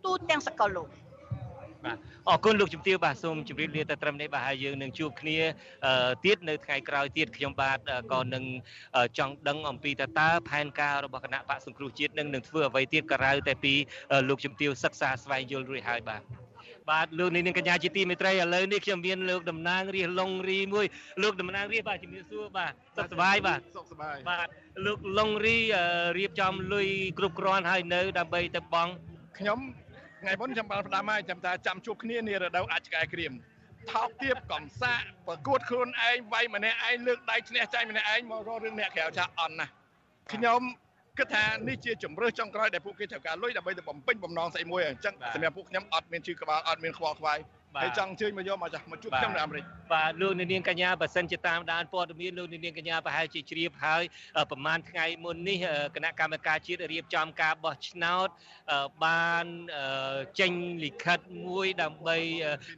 [0.06, 0.88] ទូទាំងសកលលោក
[1.84, 1.98] បាទ
[2.28, 5.38] អរគុណលោកជំទាវបាទសូមជម្រាបលាតែត្រឹមនេះបាទហើយយើងនឹងជួបគ្នា
[6.24, 7.78] ទៀតនៅថ្ងៃក្រោយទៀតខ្ញុំបាទ
[8.12, 8.44] ក៏នឹង
[9.18, 13.74] ចង់ដឹងអំពីតើតើផែនការរបស់គណៈបកសង្គ្រោះជាតិនឹងនឹងធ្វើអ្វីទៀតក្រៅតែពី
[14.28, 16.22] លោកជំទាវសិក្សាស្វែងយល់រួចហើយបាទ
[16.90, 20.86] បាទលោកនាងកញ្ញាជាទីមេត្រីឥឡូវនេះខ្ញុំមានលោកតំណាងរាជឡុងរីមួយ
[21.22, 24.46] លោកតំណាងរាជបាទជំរាបសួរបាទសុខសប្បាយបាទសុខសប្បាយបាទ
[24.86, 25.56] លោកឡុងរី
[26.18, 26.88] រៀបចំលុយ
[27.18, 28.88] គ្រប់គ្រាន់ហើយនៅដើម្បីទៅបង
[29.38, 29.58] ខ្ញុំ
[30.20, 33.32] ថ្ងៃមុនខ្ញុំបានផ្ដាំហើយចាំថាចាំជួបគ្នានារដូវអាចឆ្កែក្រៀម
[33.92, 39.72] ថោកទាបកំសាកប្រកួតខ្លួនឯងវាយម្នាក់ឯងលើកដៃឈ្នះចាញ់ម្នាក់ឯងមករករឿងអ្នកក្រៅចាស់អន់ណាស់
[40.32, 40.60] ខ្ញុំ
[41.18, 47.38] គិតថានេះជាជំរឿសចុងក្រោយដែលពួកគេត្រូវការលុយដើម្បីទៅបំពេញបំណងស្អីមួយអញ្ចឹងសម្រាប់ពួកខ្ញុំអត់មានជឿក្បាលអត់មានខ្វល់ខ្វាយ
[47.82, 54.02] ហើយចង់អញ្ជើញមកយកមកចាស់មកជួបខ្ញុំនៅអាមេរិកបាទលោកនាងកញ្ញាបើសិនជាតាមដានព័ត៌មានលោកនាងកញ្ញាប្រហែលជាជ្រាបហើយ
[54.50, 55.58] ប្រហែលថ្ងៃមុននេះ
[55.96, 58.28] គណៈកម្មការជាតិរៀបចំការបោះឆ្នោត
[59.04, 59.44] បាន
[60.40, 60.52] ចេញ
[60.84, 62.16] លិខិតមួយដើម្បី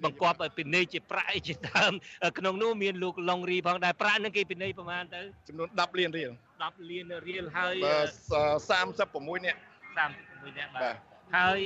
[0.04, 1.92] បង្គាប់ឲ្យពិន័យជាប្រាក់ជាដើម
[2.38, 6.30] ក្នុងនោះមានលោកឡុងរីផងដែរប្រាក់នឹងគេពិន័យប្រហែលទៅចំនួន10លានរៀល
[6.60, 7.74] 10លានរៀលហើយ
[8.60, 9.58] 36នាក់
[10.08, 11.58] 36នាក់បាទ ហើយ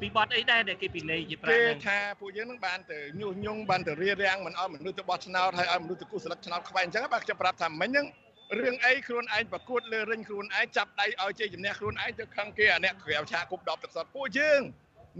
[0.00, 8.06] ពីបត់អីដែរដែលគេពិន័យជាប្រាក់ហ្នឹងគេថាពួកយើងនឹងបានទៅញុះញង់បានទៅរៀបរៀងមិនឲ្យមនុស្សទៅបោះឆ្នោតហើយឲ្យមនុស្សទៅគូសស្លឹកឆ្នោតខ្វែងអញ្ចឹងបាទខ្ញុំប្រាប់ថាមិញហ្នឹង
[8.60, 14.60] រឿងអីខ្លួនឯងប្រកួតលើរិញខ្លួនឯងចាប់ដៃឲ្យជ័យជំនះខ្លួនឯងទៅខឹងគេអាអ្នកក្រៅឆាគប់ដប់ទឹកសុតពួកយើង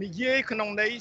[0.03, 0.91] និយាយក្នុងន័យ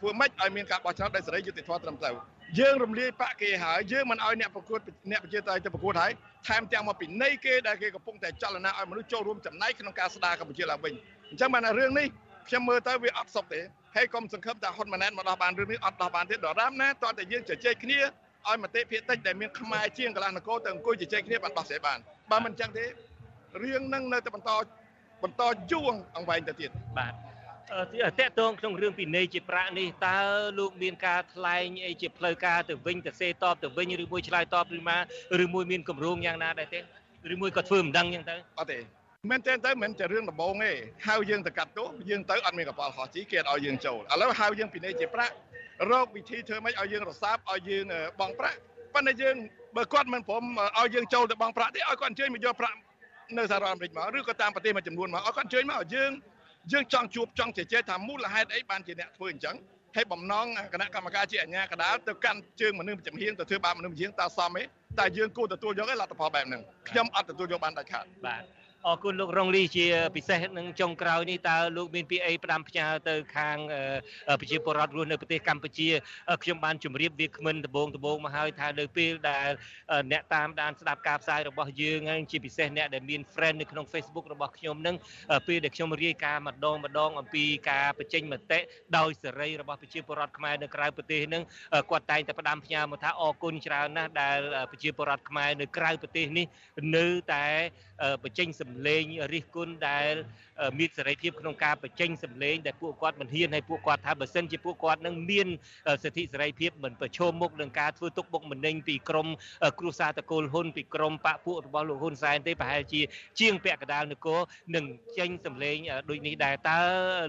[0.00, 2.16] ធ្វើម៉េចឲ្យមានការបោះឆ្នោតដោយសេរីយុត្តិធម៌ត្រឹមត្រូវ
[2.58, 4.80] យើងរំលាយបាក់គេហើយយើងមិនឲ្យអ្នកប្រកួត
[5.10, 6.12] អ្នកប្រជាតៃទៅប្រកួតហើយ
[6.48, 10.92] ថែមទាំងមកពីនៃគេដែលគេកំពុងតែចលនាឲ្យមនុស្សចូលរួមចំណែកក្នុងការស្ដារកម្ពុជាឡើងវិញ
[11.30, 12.06] អញ្ចឹងបានរឿងនេះ
[12.48, 13.60] ខ្ញុំមើលទៅវាអត់សុខទេ
[13.96, 17.98] ហើយកុំសង្ឃឹមថាហ៊ុនម៉ាណែតមកដោះបានរឿងនេះអត់ដោះបានទេដរាបណាតើតែយើងជជែកគ្នា
[18.48, 21.98] ឲ្យមតិភាគតិចដែលមានខ្មែរជាងកន្លះនគរទៅអង្គុយជជែកគ្នាបានដោះស្រាយបាន
[22.30, 22.84] បើមិនអញ្ចឹងទេ
[23.62, 24.50] រឿងនឹងនៅតែបន្ត
[25.22, 27.12] បន្តយូរអង្វែងទៅទៀតបាទ
[28.20, 30.18] តកតងក្នុងរឿងពិន័យជាប្រាក់នេះតើ
[30.58, 35.02] លោកមានការថ្លែងអីជាផ្លូវការទៅវិញទៅសេតបទៅវិញឬមួយឆ្លើយតបឬមក
[35.44, 36.80] ឬមួយមានគម្រោងយ៉ាងណាដែរទេ
[37.34, 38.78] ឬមួយក៏ធ្វើមិនដឹងអញ្ចឹងទៅអត់ទេ
[39.30, 40.72] មែនទេទៅមិនតែរឿងដំបងទេ
[41.08, 45.34] ហៅយើងទៅកាត់ទោសយើងទៅអត់មានកប៉ាល់ហោះជីគេអត់ឲ្យយើងចូលឥឡូវហៅយើងពិន័យជាប្រាក់
[45.90, 47.84] រកវិធីធ្វើម៉េចឲ្យយើងរសាបឲ្យយើង
[48.20, 48.58] បងប្រាក់
[48.94, 49.34] ប៉ុន្តែយើង
[49.76, 50.44] បើគាត់មិនព្រម
[50.78, 52.76] ឲ្យយើងចូលទៅបងប្រាក់ទេឲ្យគាត់អញ្ជើញមកយកប្រាក់
[53.38, 56.10] នៅសហរដ្ឋអាមេរិកមកឬក៏តាមប្រទេសមួយចំនួនមកឲ្យគាត់អញ្ជើញមកឲ្យយើង
[56.72, 59.56] យើងចង់ជួបចង់ជជែកថាមូលហេតុអីបានជាអ្នកធ្វើអញ្ចឹង
[59.96, 64.62] ហើយបំណងគណៈកម្មការជាអាជ្ញាកណ្ដាលទៅកាន់ជើងមនុស្សចំហៀងទៅធ្វើបាបមនុស្សចំហៀងតើសមទេ
[64.98, 68.42] តែយើងគួរទទួលយកឯលទ្ធផលបែបហ្នឹងខ្ញុំអត់ទទួលយកបានដាច់ខាតបាទ
[68.88, 73.56] អរគុណលោករងលីជាពិសេសនឹងចុងក្រោយនេះតើលោកមានពីអីផ្ដាំផ្ញើទៅខាង
[74.40, 75.88] ប្រជាពលរដ្ឋរស់នៅប្រទេសកម្ពុជា
[76.42, 79.50] ខ្ញុំបានជម្រាបវាគ្មិនដំបងដំបងមកហើយថានៅពេលដែល
[80.12, 84.96] អ្នកតាមដានស្ដាប់ការផ្សាយរបស់យើងហើយជាពិសេសអ្នកដែលមាន friend នៅក្នុង Facebook របស់ខ្ញុំនឹង
[85.46, 88.58] ពេលដែលខ្ញុំរាយការណ៍ម្ដងម្ដងអំពីការបញ្ចេញមតិ
[88.96, 91.42] ដោយសេរីរបស់ប្រជាពលរដ្ឋខ្មែរនៅក្រៅប្រទេសនឹង
[91.90, 94.38] គាត់តែងតែផ្ដាំផ្ញើមកថាអរគុណច្រើនណាស់ដែល
[94.70, 96.46] ប្រជាពលរដ្ឋខ្មែរនៅក្រៅប្រទេសនេះ
[96.96, 97.46] នៅតែ
[98.24, 99.02] បញ្ចេញសម្លេង
[99.32, 100.14] រិះគន់ដែល
[100.78, 105.48] មានសេរីភាពក្នុងការបញ្ចេញសម្លេងដែលពួកគាត់មិនហ៊ានហើយពួកគាត់ថាបើសិនជាពួកគាត់នឹងមាន
[106.04, 109.28] សិទ្ធិសេរីភាពមិនប្រឈមមុខនឹងការធ្វើទុកបុកម្នេញពីក្រម
[109.78, 113.00] គ្រួសារតកូលហ៊ុនពីក្រមបពពួករបស់លោកហ៊ុនសែនទេប្រហែលជា
[113.40, 114.40] ជាងពាក់កណ្ដាលនគរ
[114.74, 114.84] នឹង
[115.18, 115.76] ចេញសម្លេង
[116.10, 116.78] ដូចនេះដែរតើ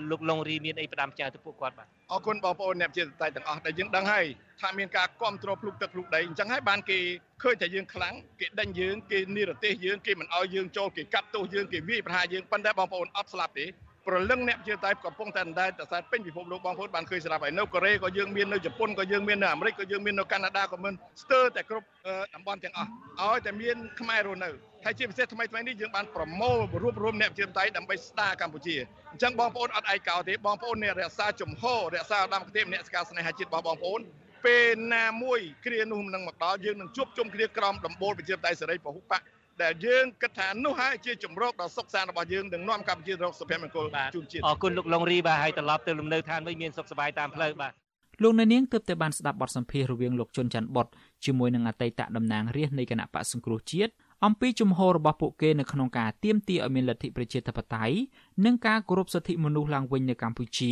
[0.09, 4.25] លោកឡុងរីមានអីផ្ដាំផ្ញើទៅពួកគាត់បាទអរគុណបងប្អូនអ្នកជាតៃទាំងអស់ដែលយើងដឹងហើយ
[4.61, 6.99] ថាមានការគ្រប់គ្រងភ្លុកទឹកភ្លុកដីអញ្ចឹងហើយបានគេ
[7.43, 13.65] ឃើញតែយើងខ្លាំងគេដេញយើងគេនិរទេសយើងគេមិនអោយយើងចូលគេកាត់ទោសយើងគេវាយប្រហារយើងប៉ុន្តែបងប្អូនអត់ស្លាប់ទេ
[14.07, 20.93] ប្រលឹងអ្នកជាតៃកំពុងតែដដែលតសែពេញពិភពលោកបងប្អូនបានឃើញស្រាប់ហើយនៅកូរ៉េក៏យើងមាននៅជប៉ុនក៏យើងមាននៅអាមេរិកក៏យើងមាននៅកាណាដាក៏មាន
[21.23, 21.87] ស្ទើរតែគ្រប់
[22.35, 22.89] តំបន់ទាំងអស់
[23.21, 24.49] ឲ្យតែមានខ្មែររស់នៅ
[24.85, 28.75] ហើយជាពិសេសថ្មីថ្មីនេះយើងបានប្រមូលរួបរวมអ្នកជាតៃដើម្បីស្ដារកម្ពុជា
[29.11, 34.01] អញ្ចឹងបងប្អូនអត់ឯកោទេបងប្អូនអ្នករក្សាជំហររក្សាឧត្តមគតិអ្នកស្ការស្នេហាជាតិរបស់បងប្អូន
[34.45, 39.21] ពេលណាមួយគ្រានោះនឹងមកដល់យើងនឹងជួបជុំគ្នាក្រោមដំបូលប្រជាតៃសេរីពហុបក
[39.63, 43.85] ដែលយើងគិតថានោះហើយជាជំរកដ៏សុខសាន្តរបស់យើងនឹងនាំកម្ពុជារកសុភមង្គល
[44.15, 47.73] ជូនជាតិអរគុណលោកឡុងរីបាទហើយត្រឡប់ទៅលំនៅឋានវិញមានសុខសប្បាយតាមផ្លូវបាទ
[48.23, 50.87] លោកនៅនាងទើបតែបានស្ដាប់បទសម្ភាសន៍រវាងលោកជុនច័ន្ទបុត
[51.25, 53.91] ជាមួយនឹងអតីតតំណាងរាស្ត្រនៃគណៈបកសង្គ្រោះជាតិ
[54.25, 57.95] អំពីជំហររបស់ពួកគេនៅក្នុងការទាមទារឲ្យមានលទ្ធិប្រជាធិបតេយ្យ
[58.45, 60.71] និងការគោរពសិទ្ធិមនុស្សឡើងវិញនៅកម្ពុជា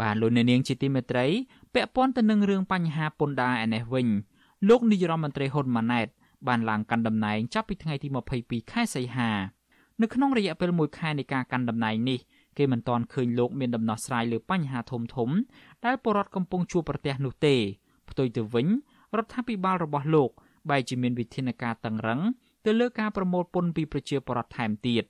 [0.00, 1.26] បាទលោកអ្នកនាងជាទីមេត្រី
[1.74, 4.08] ពាក់ព័ន្ធទៅនឹងរឿងបញ្ហាពន្ធដារឯនេះវិញ
[4.68, 6.08] លោកនាយរដ្ឋមន្ត្រីហ៊ុនម៉ាណែត
[6.48, 8.08] បានឡើងកាន់តំណែងចាប់ពីថ្ងៃទី
[8.40, 9.30] 22ខែសីហា
[10.00, 12.18] នៅក្នុងរយៈពេល1ខែនៃការកាន់តំណែងនេះ
[12.58, 15.30] គេមិនទាន់ឃើញលោកមានដំណោះស្រាយលើបញ្ហាធំធំ
[15.84, 17.56] ដែលពលរដ្ឋកំពុងជួបប្រទះនោះទេ
[18.10, 18.66] ផ្ទុយទៅវិញ
[19.16, 20.30] រដ្ឋាភិបាលរបស់លោក
[20.70, 22.20] បែរជាមានវិធានការតឹងរឹង
[22.66, 25.04] ទៅលើការប្រមូលពន្ធពីប្រជាពលរដ្ឋថែមទៀត។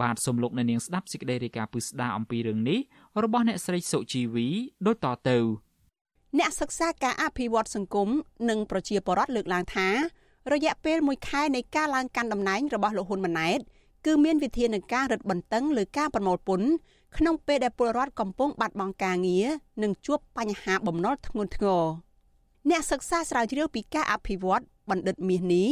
[0.00, 2.78] បាទសូមលោកអ្នកនាងស្ដាប់សេចក្តីរាយការណ៍ពឹស្ដាអំពីរឿងនេះ
[3.24, 4.46] របស់អ្នកស្រីសុជីវី
[4.86, 5.38] ដូចតទៅ
[6.38, 8.08] អ្នកសិក្សាការអភិវឌ្ឍសង្គម
[8.48, 9.88] និងប្រជាពលរដ្ឋលើកឡើងថា
[10.52, 13.58] រយៈពេល1ខែនៃការឡើងកាន់តំណែងរបស់លោកហ៊ុនម៉ាណែត
[14.06, 16.68] គឺមានវិធានការរឹតបន្តឹងលើការប្រមូលពន្ធ
[17.16, 19.46] ក្នុងពេលដែលពលរដ្ឋកំពុងបាត់បង់ការងារ
[19.82, 21.84] និងជួបបញ្ហាបំណុលធ្ងន់ធ្ងរ
[22.70, 25.68] អ្នកសិក្សាស្រាវជ្រាវពីការអភិវឌ្ឍបណ្ឌិតមាសនេះ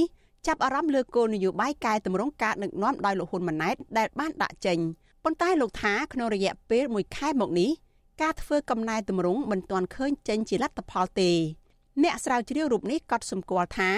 [0.47, 4.79] ចាប់អារម្មណ៍លើគោលនយោបាយកែតម្រង់ការដឹកនាំដោយលោកហ៊ុនម៉ាណែតដែលបានដាក់ចេញ
[5.25, 7.71] ប៉ុន្តែលោកថាក្នុងរយៈពេល1ខែមកនេះ
[8.23, 11.31] ការធ្វើកំណែតម្រង់មិនទាន់ឃើញចេញជាលទ្ធផលទេ
[12.03, 13.91] អ្នកស្រាវជ្រាវរូបនេះក៏សម្គាល់ថា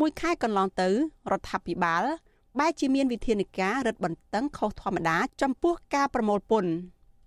[0.00, 0.88] មួយខែកន្លងទៅ
[1.30, 2.02] រដ្ឋាភិបាល
[2.58, 6.70] បែរជាមានវិធានការរឹតបន្តឹងខុសធម្មតាចំពោះការប្រមូលពន្ធ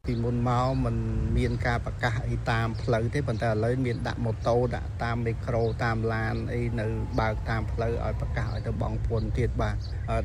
[0.05, 0.95] ពីមុនមកมัน
[1.37, 6.87] មានការប្រកាសអីតាមផ្លូវទេប៉ុន្តែឥឡូវមានដាក់ម៉ូតូដាក់តាមមីក្រូតាមឡានអីនៅ
[7.19, 9.75] បើកតាមផ្លូវឲ្យប្រកាសឲ្យទៅបងពុនទៀតបាទ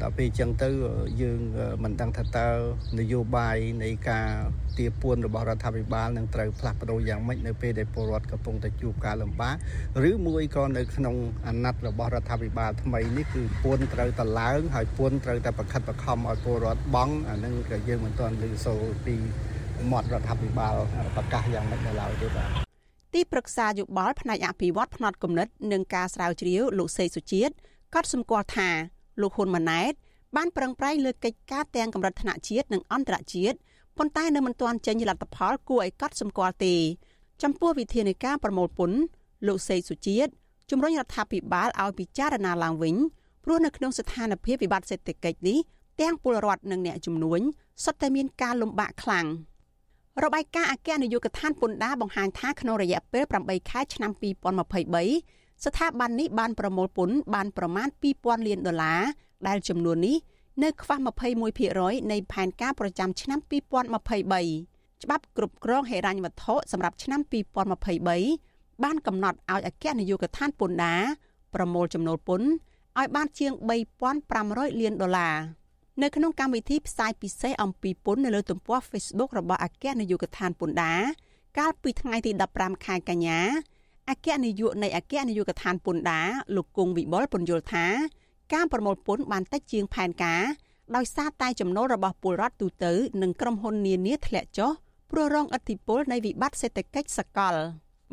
[0.03, 0.71] ដល់ពេលអញ្ចឹងទៅ
[1.23, 1.41] យើង
[1.83, 2.49] មិនដឹងថាតើ
[2.99, 4.29] នយោបាយនៃការ
[4.79, 9.55] ទាពួនរបស់រដ្ឋាភិបាលនឹងត្រូវផ្លាស់ប្ដូរយ៉ាងម៉េចនៅពេលដែលពលរដ្ឋកំពុងតែជួបការលំបាក
[10.11, 11.17] ឬមួយក៏នៅក្នុង
[11.47, 19.15] អាណត្តិរបស់រដ្ឋាភិបាលថ្មីនេះគឺពួនត្រូវតឡើងហើយពួនត្រូវតែប្រខិតប្រខំឲ្យពលរដ្ឋបង់អានឹងក៏យើងមិនទាន់ឮសូរពី
[19.91, 20.75] មាត់រដ្ឋាភិបាល
[21.17, 22.49] ប្រកាសយ៉ាងម៉េចនៅឡើយទេបាទ
[23.15, 27.55] ទីប្រឹក្សាយោបល់ផ្នែកអភិវឌ្ឍផ្នែកគណិតនិងការស្រាវជ្រាវលោកសេសុជាតិ
[27.95, 28.71] ក៏សម្គាល់ថា
[29.23, 29.93] លោកហ៊ុនម៉ាណែត
[30.37, 33.57] បានប្រឹងប្រែងលើកិច្ចការទាំងកម្រិតថ្នាក់ជាតិនិងអន្តរជាតិ
[33.99, 36.75] ប៉ុន្តែនៅមិនទាន់ចេញលទ្ធផលគួរឲ្យកត់សម្គាល់ទេ
[37.43, 38.99] ចំពោះវិធានការប្រមូលពន្ធ
[39.47, 40.31] លោកសេសុជាតិ
[40.71, 42.97] ជំរុញរដ្ឋាភិបាលឲ្យពិចារណាឡើងវិញ
[43.45, 45.59] ព្រោះនៅក្នុងស្ថានភាពវិបត្តិសេដ្ឋកិច្ចនេះ
[46.01, 47.41] ទាំងពលរដ្ឋនិងអ្នកជំនួញ
[47.85, 49.27] សុទ្ធតែមានការលំបាកខ្លាំង។
[50.23, 54.11] របាយការណ៍អគ្គនាយកដ្ឋានពន្ធដារបង្ហាញថាក្នុងរយៈពេល8ខែឆ្នាំ
[54.93, 57.89] 2023ស្ថាប័ននេះបានប្រមូលពន្ធបានប្រមាណ
[58.19, 59.01] 2000លានដុល្លារ
[59.49, 60.17] ដែលចំនួននេះ
[60.63, 60.97] នៅខ្វះ
[61.55, 67.21] 21%នៃផែនការប្រចាំឆ្នាំ2023ច្បាប់គ្រប់គ្រងហិរញ្ញវត្ថុសម្រាប់ឆ្នាំ
[68.03, 71.03] 2023បានកំណត់ឲ្យអគ្គនាយកដ្ឋានពន្ធដារ
[71.55, 72.49] ប្រមូលចំណូលពន្ធ
[72.99, 73.53] ឲ្យបានជាង
[74.17, 75.37] 3500លានដុល្លារ
[76.03, 81.01] នៅក្នុងកម្មវិធីផ្សាយពិសេសអំពីពន្ធនៅលើទំព័រ Facebook របស់អគ្គនាយកដ្ឋានពន្ធដារ
[81.59, 83.41] កាលពីថ្ងៃទី15ខែកញ្ញា
[84.11, 87.87] អគ្គនាយកនៃអគ្គនាយកដ្ឋានពន្ធដារលោកគង់វិបុលពន្យល់ថា
[88.55, 90.43] ការប្រមូលពន្ធបានតិចជាងផែនការ
[90.97, 92.93] ដោយសារតែចំណូលរបស់ពលរដ្ឋទូទៅ
[93.23, 94.71] និងក្រុមហ៊ុននានាធ្លាក់ចុះ
[95.11, 97.55] ព្រោះរងឥទ្ធិពលនៃវិបត្តិសេដ្ឋកិច្ចសកល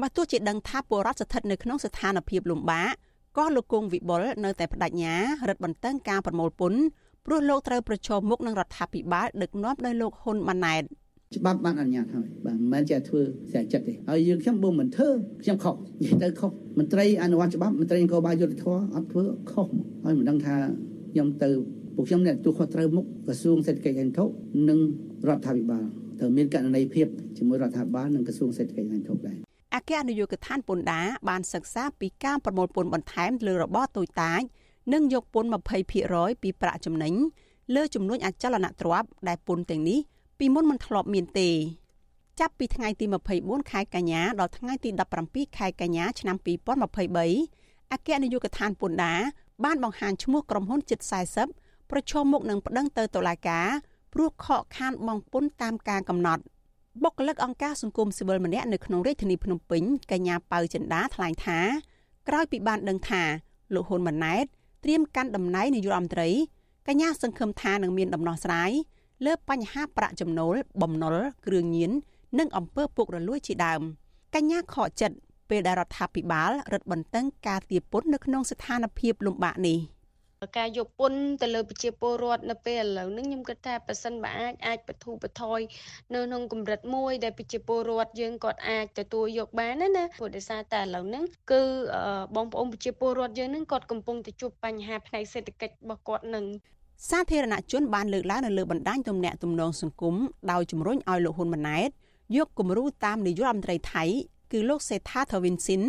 [0.01, 2.89] បើទោះជាដឹងថាពលរដ្ឋស្ថិតនៅក្នុងស្ថានភាពលំបាក
[3.37, 5.15] ក៏លោកគង់វិបុលនៅតែបដិញ្ញា
[5.49, 6.81] រឹតបន្តឹងការប្រមូលពន្ធ
[7.25, 10.83] ព្រោះលោកត្រូវប្រឈមមុខនឹងរដ្ឋាភិបាលដឹកនាំដោយលោកហ៊ុនម៉ាណែត
[11.35, 13.21] ច្បាប់បានអនុញ្ញាតហើយបាទមិនមែនចេះធ្វើ
[13.51, 15.09] ស្រាចិត្តទេហើយយើងខ្ញុំបើមិនធ្វើ
[15.43, 19.67] ខ្ញុំខុសនិយាយទៅខុសមន្ត្រីអនុវត្តច្បាប់មន្ត្រីនគរបាលយុត្តិធម៌អត់ធ្វើខុស
[20.03, 20.55] ហើយមិនដឹងថា
[21.11, 21.49] ខ្ញុំទៅ
[21.95, 24.25] ពួកខ្ញុំអ្នកទូខុសត្រូវមុខក្រសួងសេដ្ឋកិច្ចហិរញ្ញវត្ថុ
[24.69, 24.79] និង
[25.27, 25.85] រដ្ឋាភិបាល
[26.19, 27.07] ត្រូវមានករណីភាព
[27.37, 29.37] ជាមួយរដ្ឋាភិបាលនិងក្រសួងសេដ្ឋកិច្ចហិរញ្ញវត្ថុដែរ
[29.75, 34.41] អគ្គនាយកដ្ឋានពន្ធដារបានសិក្សាពីការប្រមូលពន្ធបន្ថែមលើរបរតូចតាច
[34.93, 35.49] និងយកពន្ធ
[35.95, 37.13] 20%ពីប្រាក់ចំណេញ
[37.75, 39.99] លើចំនួនអចលនទ្រព្យដែលពន្ធទាំងនេះ
[40.43, 41.49] ពីមុនមិនធ្លាប់មានទេ
[42.39, 43.05] ចាប់ពីថ្ងៃទី
[43.37, 44.89] 24ខែកញ្ញាដល់ថ្ងៃទី
[45.23, 46.35] 17ខែកញ្ញាឆ្នាំ
[47.13, 49.19] 2023អគ្គនាយកដ្ឋានពន្ធដារ
[49.63, 50.99] បានបង្ហាញឈ្មោះក្រុមហ៊ុនជិត
[51.45, 53.67] 40ប្រឈមមុខនឹងប្តឹងទៅតុលាការ
[54.13, 56.43] ព្រោះខកខានបង់ពន្ធតាមការកំណត់
[57.03, 61.59] បុគ្គលិកអង្គការសង្គមស៊ីវិលម្នាក់នៅក្នុងរាជធានីភ្នំពេញកញ្ញាប៉ៅចិន្តាថ្លែងថា
[62.27, 63.23] ក្រោយពីបានដឹងថា
[63.73, 64.45] លោកហ៊ុនម៉ាណែត
[64.83, 66.29] ត្រៀមកាន់តំណែងនាយករដ្ឋមន្ត្រី
[66.87, 68.71] កញ្ញាសង្ឃឹមថានឹងមានដំណោះស្រាយ
[69.25, 71.91] លើបញ្ហាប្រាក់ចំណូល បំណុលគ្រឿងញៀន
[72.39, 73.81] និងអំពើពុករលួយជាដើម
[74.35, 75.17] កញ្ញាខកចិត្ត
[75.49, 79.79] ពេលដែលរដ្ឋាភិបាលរឹតបន្តឹងការទារពន្ធនៅក្នុងស្ថានភាពលំបាកនេះ។
[80.57, 85.59] ការយកពន្ធទៅលើប្រជាពលរដ្ឋនៅពេលឥឡូវនេះខ្ញុំគិតថាប៉ះសិនបើអាចអាចបទូបថយ
[86.13, 91.61] នៅក្នុងកម្រិតមួយដែលប្រជាពលរដ្ឋយើងគាត់អាចទទួលយកបានណាណាព្រោះដោយសារតែឥឡូវហ្នឹងគឺ
[92.35, 96.45] បងប្អូនប្រជាពលរដ្ឋយើងហ្នឹងគាត់កំពុងតែជួបបញ្ហាផ្នែកសេដ្ឋកិច្ចរបស់គាត់នឹង
[97.09, 100.15] សាធារណជនបានលើកឡើងនៅលើបណ្ដាញទំនាក់ទំនងសង្គម
[100.51, 101.89] ដោយជំរុញឲ្យលោកហ៊ុនម៉ាណែត
[102.35, 104.03] យកគំរូតាមនាយករដ្ឋមន្ត្រីថៃ
[104.51, 105.81] គឺលោកសេដ្ឋាថាវិនស៊ីន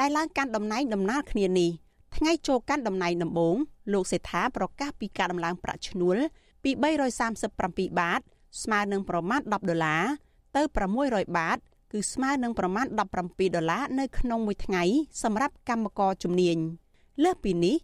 [0.00, 1.70] ដែលឡើងកាន់តំណែងដំណើរគ្នានេះ
[2.16, 3.56] ថ្ងៃចូលកាន់តំណែងដំបូង
[3.92, 6.16] លោកសេដ្ឋាប្រកាសពីការដំឡើងប្រាក់ឈ្នួល
[6.62, 6.70] ពី
[7.34, 8.20] 337បាត
[8.62, 10.04] ស្មើនឹងប្រមាណ10ដុល្លារ
[10.56, 10.62] ទៅ
[11.00, 11.58] 600បាត
[11.92, 12.98] គឺស្មើនឹងប្រមាណ17
[13.56, 14.82] ដុល្លារនៅក្នុងមួយថ្ងៃ
[15.22, 16.58] សម្រាប់កម្មករជំនាញ
[17.22, 17.76] លើសពីនេះ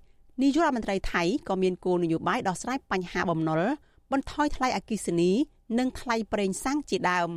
[0.43, 3.63] នាយករដ្ឋមន្ត្រីថៃក៏មានគោលនយោបាយដោះស្រាយបញ្ហាបំណុល
[4.13, 5.31] បន្ថយថ្លៃអគិសនី
[5.79, 7.31] និងថ្លៃប្រេងសាំងជាដើម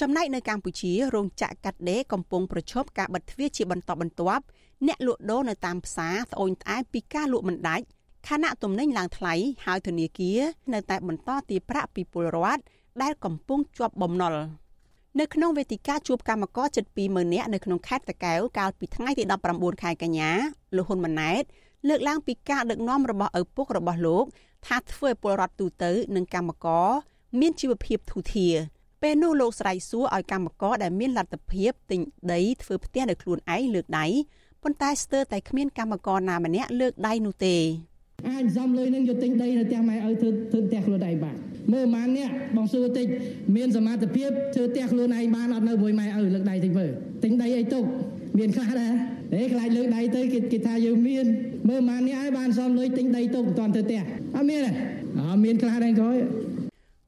[0.00, 4.44] ចំណែកនៅកម្ពុជារោងចក្រកាត់ដេរកំពុងប្រឈមការបិទទ្វារជាបន្តបន្ទាប់
[4.86, 7.84] អ្នកលក់ដូរនៅតាមផ្សារត្អូញត្អែពីការលក់មិនដាច់
[8.28, 10.40] ខណៈទំនិញឡើងថ្លៃហើយធនាគារ
[10.72, 12.62] នៅតែបន្តទារប្រាក់ពីពលរដ្ឋ
[13.02, 14.34] ដែលកំពុងជាប់បំណុល
[15.20, 20.30] នៅក្នុងវេទិកាជួបកម្មករជិត20000នាក់នៅក្នុងខេត្តតាកែវកាលពីថ្ងៃទី19ខែកញ្ញា
[20.76, 21.44] លោកហ៊ុនម៉ាណែត
[21.88, 24.24] លើកឡើងពីការដឹកនាំរបស់ឪពុករបស់លោក
[24.66, 26.88] ថាធ្វើឲ្យពលរដ្ឋទូទៅនិងកម្មករ
[27.40, 28.54] មានជីវភាពធូរធារ
[29.02, 32.00] ពេលនោះលោកស្រ័យសួរឲ្យកម្មករដែលមានលទ្ធភាពទិញ
[32.32, 34.06] ដីធ្វើផ្ទះដោយខ្លួនឯងលើកដៃ
[34.62, 37.56] ប៉ុន្តែស្ទើរតែគ្មានកម្មករណាម្នាក់លើកដៃនោះទេ
[38.28, 41.36] អាចសំលុយនឹងយកទិញដីនៅផ្ទះម៉ែឲ្យធ្វើធ្វើផ្ទះខ្លួនឯងបាន
[41.72, 43.06] មើលម៉ាននេះបងសួរតិច
[43.56, 46.90] មានសមត្ថភាពធ្វើផ្ទះខ្លួនឯងបានអត់នៅមួយម៉ែឲ្យលើកដៃតិចមើល
[47.24, 47.84] ទិញដីអីទុក
[48.38, 48.92] មានខ្លះដែរ
[49.32, 51.24] ហេខ្លាចលើកដៃទៅគេគេថាយើងមាន
[51.68, 54.00] មើលម៉ាននេះឲ្យបានសំលុយទិញដីទុកមិនទាន់ធ្វើផ្ទះ
[54.36, 54.70] អត់មានទេ
[55.18, 56.16] អត់មានខ្លះដែរក្រោយ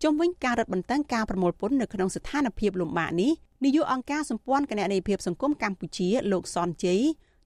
[0.03, 3.31] ជុំវិញការរឹតបន្តឹងការប្រមូលពន្ធនៅក្នុងស្ថានភាពលំបាកនេះ
[3.65, 7.01] នាយកអង្គការសម្ព័ន្ធគណនេយ្យភាពសង្គមកម្ពុជាលោកសនជ័យ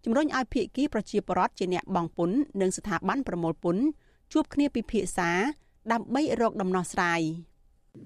[0.09, 3.83] ជំរុញឲ្យភាគីប្រជាពលរដ្ឋជាអ្នកបង់ពន្ធនិងស្ថាប័នប្រមូលពន្ធ
[4.33, 5.31] ជួបគ្នាពិភាក្សា
[5.93, 7.21] ដើម្បីរកដំណោះស្រាយ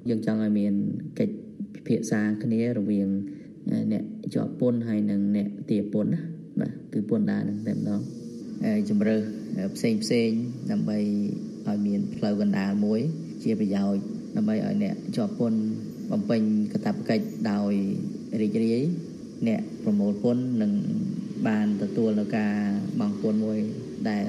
[0.09, 0.73] យើងចង់ឲ្យមាន
[1.19, 1.35] កិច្ច
[1.75, 3.09] ពិភាក្សាគ្នារវាង
[3.93, 6.21] អ្នកជាប់ពន្ធហើយនិងអ្នកទារពន្ធណា
[6.61, 8.01] បាទគឺពន្ធដារនឹងតែម្ដង
[8.65, 9.23] ហើយជំរើស
[9.77, 10.31] ផ្សេងផ្សេង
[10.71, 10.99] ដើម្បី
[11.69, 13.01] ឲ្យមានផ្លូវកណ្ដាលមួយ
[13.43, 14.03] ជាប្រយោជន៍
[14.37, 15.61] ដើម្បីឲ្យអ្នកជាប់ពន្ធ
[16.11, 16.43] បំពេញ
[16.73, 17.73] កាតព្វកិច្ចដោយ
[18.41, 18.83] រីករាយ
[19.49, 21.20] អ្នកប្រមូលពន្ធនិងបាន
[22.01, 22.55] ទទួលនៅការ
[23.01, 23.59] បង់ពន្ធមួយ
[24.09, 24.29] ដែល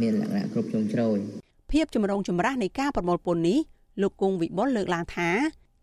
[0.00, 1.18] មានលក្ខណៈគ្រប់ជ្រុងជ្រោយ
[1.72, 3.58] ភាពចម្រូងចម្រាសនៃការប្រមូលពន្ធនេះ
[4.02, 5.30] លោកគង់វិបុលលើកឡើងថា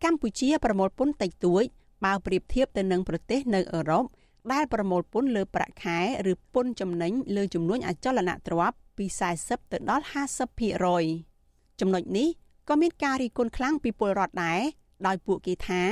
[0.03, 1.63] កម្ពុជាប្រមូលពន្ធតិចតួច
[2.05, 4.05] បើប្រៀបធៀបទៅនឹងប្រទេសនៅអឺរ៉ុប
[4.53, 5.99] ដែលប្រមូលពន្ធលើប្រាក់ខែ
[6.31, 9.05] ឬពន្ធចំណេញលើចំនួនអចលនទ្រព្យពី
[9.39, 10.05] 40ទៅដល់
[10.71, 12.27] 50%ចំណុចនេះ
[12.69, 14.61] ក៏មានការរីគុណខ្លាំងពីពលរដ្ឋដែរ
[15.07, 15.89] ដោយពួកគេថារ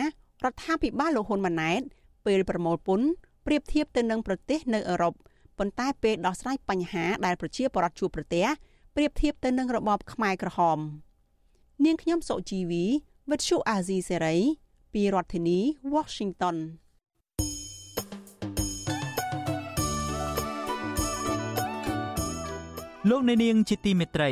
[0.51, 1.81] ដ្ឋាភិបាលលោកហ៊ុនម៉ាណែត
[2.25, 3.07] ពេលប្រមូលពន្ធ
[3.45, 5.13] ប្រៀបធៀបទៅនឹងប្រទេសនៅអឺរ៉ុប
[5.59, 8.45] ប៉ុន្តែពេលដោះស្រាយបញ្ហាដែលប្រជាពលរដ្ឋជួបប្រទះ
[8.95, 10.79] ប្រៀបធៀបទៅនឹងរបបខ្មែរក្រហម
[11.85, 12.85] នាងខ្ញុំសុជីវី
[13.29, 14.35] វិទ្យុអាស៊ីសេរី
[14.93, 15.59] ពីរដ្ឋធានី
[15.93, 16.57] Washington
[23.09, 24.31] លោកអ្នកនាងជាទីមេត្រី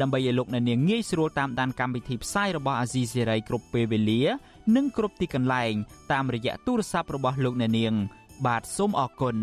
[0.00, 4.22] ដើម្បីឲ្យលោកអ្នកនាងងាយស្រួលតាមដានកម្មវិធីផ្សាយរបស់អាស៊ីសេរីគ្រប់ពេលវេលា
[4.76, 5.72] និងគ្រប់ទីកន្លែង
[6.12, 7.94] តាមរយៈទូរស័ព្ទរបស់លោកអ្នកនាង
[8.46, 9.36] បាទសូមអរគុណ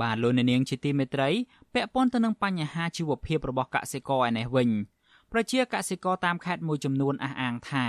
[0.00, 1.30] បាទលោកអ្នកនាងជាទីមេត្រី
[1.74, 4.68] ពាក់ព័ន្ធទៅនឹងបញ្ហាជីវភាពរបស់កសិករឯនេះវិញ
[5.32, 7.86] ប្រជាកសិករតាមខេត្តមួយចំនួនអះអាងថា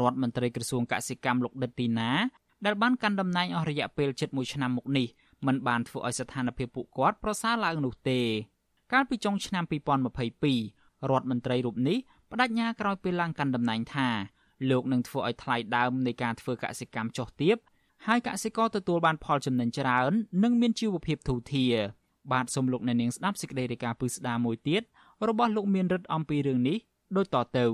[0.00, 2.10] រដ្ឋមន្ត្រីក្រសួងកសិកម្មលោកដិតទីណា
[2.64, 5.06] ដែលបានកាន់តំណែងអស់រយៈពេលជិត1ឆ្នាំមកនេះ
[5.46, 8.20] มันបានធ្វើឲ្យស្ថានភាពពួកគាត់ប្រសើរឡើងនោះទេ
[8.92, 11.98] កាលពីចុងឆ្នាំ2022រដ្ឋមន្ត្រីរូបនេះ
[12.30, 14.08] បដិញ្ញាក្រោយពេលឡើងកាន់តំណែងថា
[14.70, 17.56] លោកនឹងធ្វើឲ្យថ្លៃដើមនៃការធ្វើកសិកម្មចុះទាប
[18.06, 21.74] ហើយកសិករទទួលបានផលចំណេញច្រើន និងមានជីវភាពធូរធារ
[22.32, 24.82] បាទសូមលោកអ្នកនាងស្ដាប់សេចក្តីរាយការណ៍ពឹស្ដារមួយទៀត
[25.28, 26.78] របស់លោកមានរិទ្ធអំពីរឿងនេះ
[27.16, 27.66] ដូចតទៅ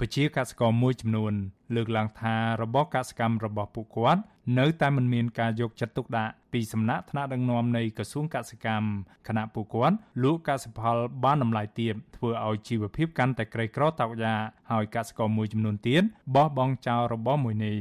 [0.00, 1.32] ពជាកសិករមួយចំនួន
[1.74, 4.22] លើកឡើងថារបបកសកម្មរបស់ពួកគាត់
[4.58, 8.88] នៅតែមិនមានការយកចិត្តទុកដាក់ពីសំណាក់ថ្នាក់ដឹកនាំនៃក្រសួងកសិកម្ម
[9.28, 14.34] គណៈពួកគាត់លក់កសិផលបានតម្លៃទាបធ្វើឲ្យជីវភាពកាន់តែក្រីក្រតោកយ៉ា
[14.70, 16.02] ហើយកសិករមួយចំនួនទៀត
[16.34, 17.78] បោះបង់ចោលរបបមួយនេះ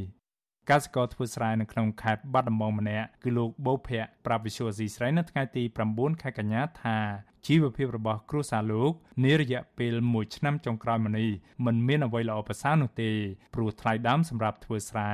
[0.70, 5.64] កសិករធ្វើស្រែនៅក្នុងខេត្តបាត់ដំបងម្នាក់គឺលោកបូភ័ក្រប្រាប់វិសុយស៊ីស្រីនៅថ្ងៃទី
[5.94, 6.98] 9ខែកញ្ញាថា
[7.46, 8.92] ជីវភាពរបស់គ្រួសារលោក
[9.24, 11.30] នារយៈពេល1ឆ្នាំចុងក្រោយមកនេះ
[11.66, 13.12] មិនមានអ្វីល្អប្រសើរនោះទេ
[13.56, 15.12] ព្រោះថ្លៃដើមសម្រាប់ធ្វើស្រែ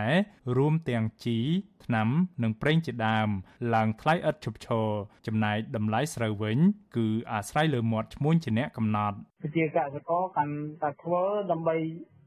[0.57, 1.37] រួមទាំងជី
[1.85, 2.07] ថ្នាំ
[2.43, 3.29] និងប្រេងជាដើម
[3.75, 4.87] ឡើងថ្លៃឥតឈប់ឈរ
[5.27, 6.57] ចំណែកតម្លៃស្រូវវិញ
[6.97, 9.17] គឺអាស្រ័យលើមាត់ឈ្មួញជាអ្នកកំណត់
[9.55, 11.21] ជាកសិករកាន់តែធ្វើ
[11.51, 11.75] ដើម្បី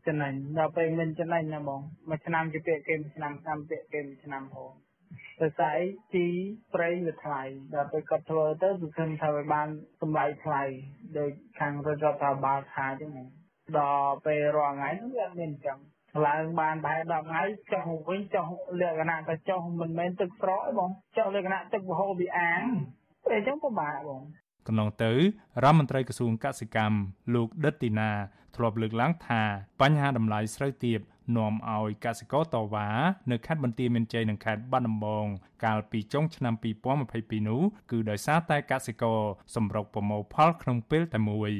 [0.06, 4.42] ចំណេញដល់ពេលមិនចំណេញណាបងមួយឆ្នាំជាពាក្យគេមួយឆ្នាំឆ្នាំពាក្យគេមួយឆ្នាំ
[5.38, 5.76] ហូរទៅស្អី
[6.14, 6.26] ជី
[6.74, 7.42] ប្រេងវាថ្លៃ
[7.74, 9.68] ដល់ពេលគាត់ធ្វើទៅគឺឃើញថាវាបាន
[10.02, 10.62] តម្លៃថ្លៃ
[11.18, 11.28] ដោយ
[11.58, 13.10] ខាងរដ្ឋាភិបាលថាអញ្ចឹង
[13.78, 15.78] ដល់ពេលរាល់ថ្ងៃនោះវាអត់មានអញ្ចឹង
[16.26, 17.42] ឡើងបានតែ10ថ្ងៃ
[17.72, 18.46] ចុះវិញចុះ
[18.80, 22.62] លក្ខណៈតែចុះមិនមែនទឹកស្រកទេបងចុះលក្ខណៈទឹកវហូរពីអាង
[23.32, 24.22] អញ្ចឹងពិបាកបង
[24.66, 26.98] កន្លងទៅរដ្ឋមន្ត្រីក្រសួងកសិកម្ម
[27.34, 28.10] លោកដិតទីណា
[28.56, 29.42] ធ្លាប់លើកឡើងថា
[29.80, 31.00] បញ្ហាតម្លៃស្រូវទាប
[31.36, 32.88] នាំឲ្យកសិករតវ៉ា
[33.30, 35.26] នៅខេត្តបន្ទាយមានជ័យនិងខេត្តបាត់ដំបង
[35.64, 36.54] កាលពីចុងឆ្នាំ
[37.02, 39.20] 2022នោះគឺដោយសារតែកសិករ
[39.54, 41.52] សម្រុកប្រមូលផលក្នុងពេលតែមួយ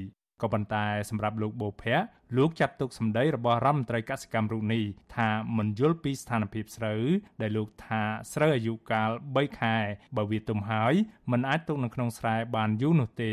[0.43, 2.07] ក៏ប៉ុន្តែសម្រាប់លោកបូភ័ក្រ
[2.37, 4.85] លោកចាត់ទុកសម្ដីរបស់រដ្ឋមន្ត្រីកសិកម្មរូបនេះ
[5.17, 7.03] ថាមិនយល់ពីស្ថានភាពស្រូវ
[7.43, 8.03] ដែលលោកថា
[8.33, 9.77] ស្រូវអាយុកាល3ខែ
[10.17, 10.95] បើវាទុំហើយ
[11.31, 13.33] มันអាចទុកនៅក្នុងស្រែបានយូរនោះទេ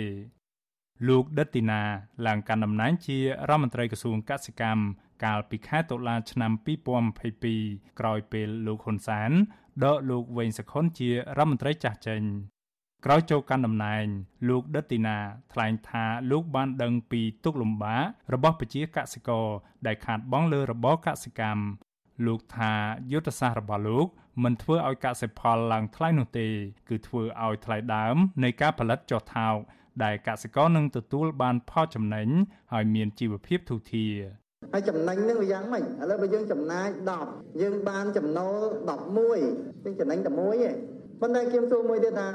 [1.08, 1.82] លោកដិតទីណា
[2.28, 4.82] ឡើងកាន់តំណែងជារដ្ឋមន្ត្រីក្រសួងកសិកម្ម
[5.24, 6.52] កាលពីខែតុលាឆ្នាំ
[7.26, 9.32] 2022ក្រោយពេលលោកហ៊ុនសែន
[9.84, 12.24] ដកលោកវែងសខុនជារដ្ឋមន្ត្រីចាស់ចេញ
[13.06, 14.06] ក្រោយចូលកាន់តំណែង
[14.50, 15.18] លោកដិតទីណា
[15.54, 18.04] ថ្លែងថាលោកបានដឹងពីទុកលំបាក
[18.34, 19.48] របស់ប្រជាកសិករ
[19.86, 21.64] ដែលខាតបង់លើរបរកសិកម្ម
[22.26, 22.74] លោកថា
[23.12, 24.08] យុទ្ធសាស្ត្ររបស់លោក
[24.44, 26.48] មិនធ្វើឲ្យកសិផលឡើងថ្លៃនោះទេ
[26.90, 29.58] គឺធ្វើឲ្យថ្លៃដើមនៃការផលិតចុះថោក
[30.04, 32.28] ដែលកសិករនឹងទទួលបានផលចំណេញ
[32.74, 34.41] ហើយមានជីវភាពធូរធារ
[34.74, 36.88] ហើយចំណេញនឹងវាយ៉ាងម៉េចឥឡូវបើយើងចំណាយ
[37.24, 38.62] 10យើងបានចំណូល
[39.20, 40.76] 11យើងចំណេញតែមួយឯង
[41.22, 42.28] ប៉ុន្តែខ្ញុំសួរមួយទៀតថា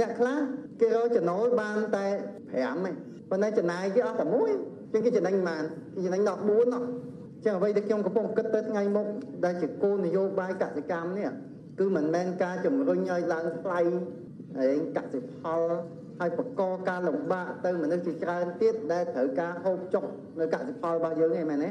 [0.00, 0.38] អ្នកខ្លះ
[0.80, 2.06] គេរកចំណូលបានតែ
[2.52, 2.76] 5ឯង
[3.30, 4.50] ប៉ុន្តែចំណាយគេអស់តែមួយ
[4.92, 5.62] ជាងគេចំណេញបាន
[5.94, 6.82] គេចំណេញ14ណោះ
[7.44, 9.06] ចឹងអ្វីដែលខ្ញុំកំពុងគិតទៅថ្ងៃមុខ
[9.44, 11.28] ដែលជាគោលនយោបាយកសិកម្មនេះ
[11.78, 13.80] គឺមិនមែនការជំរុញឲ្យឡើងថ្លៃ
[14.58, 15.60] ហើយកសិផល
[16.20, 20.04] ហើយបកកការលំបាកទៅមនុស្សជាច្រើនទៀតដែលត្រូវការហូបចុក
[20.40, 21.70] នៅកសិផលរបស់យើងឯមែនទេ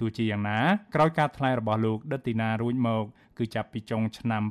[0.00, 0.58] ទោះជាយ៉ាងណា
[0.94, 3.04] ក្រោយការថ្លែងរបស់លោកដិតទីណារួចមក
[3.38, 4.42] គឺចាប់ពីចុងឆ្នាំ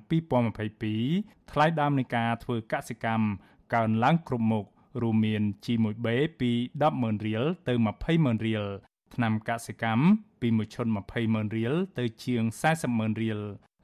[0.72, 3.26] 2022ថ្លៃដើមនៃការធ្វើកសិកម្ម
[3.74, 4.66] កើនឡើងគ្រប់មុខ
[5.02, 6.08] រួមមាន G1B
[6.40, 7.74] ពី100000រៀលទៅ
[8.10, 8.66] 200,000រៀល
[9.14, 10.04] ថ្នាំកសិកម្ម
[10.42, 10.86] ពី1ឈុត
[11.22, 12.44] 200,000រៀលទៅជាង
[12.82, 13.40] 400,000រៀល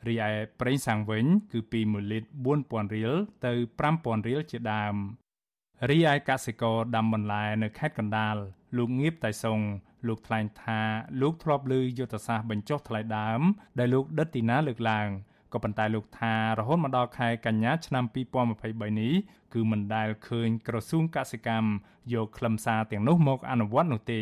[0.08, 0.30] រីឯ
[0.60, 3.14] ប្រេងសាំងវិញ គឺពី1លីត្រ4000រៀល
[3.46, 3.54] ទៅ
[3.90, 4.96] 5000រៀលជាដើម
[5.88, 8.36] រីឯកសិករដាំបន្លែនៅខេត្តកណ្ដាល
[8.78, 9.60] លោកងៀបតៃសុង
[10.08, 10.82] លោកថ្លែងថា
[11.22, 13.42] លោកធ្លាប់ឮយុទ្ធសាស្ត្របញ្ចុះថ្លៃដើម
[13.80, 15.08] ដែលលោកដិតទីណាលើកឡើង
[15.54, 18.04] ក៏ប៉ុន្តែលោកថារហូតមកដល់ខែកញ្ញាឆ្នាំ
[18.52, 19.14] 2023នេះ
[19.54, 21.70] គឺមិនដែលឃើញក្រសួងកសិកម្ម
[22.14, 24.22] យកខ្លឹមសារទាំងនោះមកអនុវត្តនោះទេ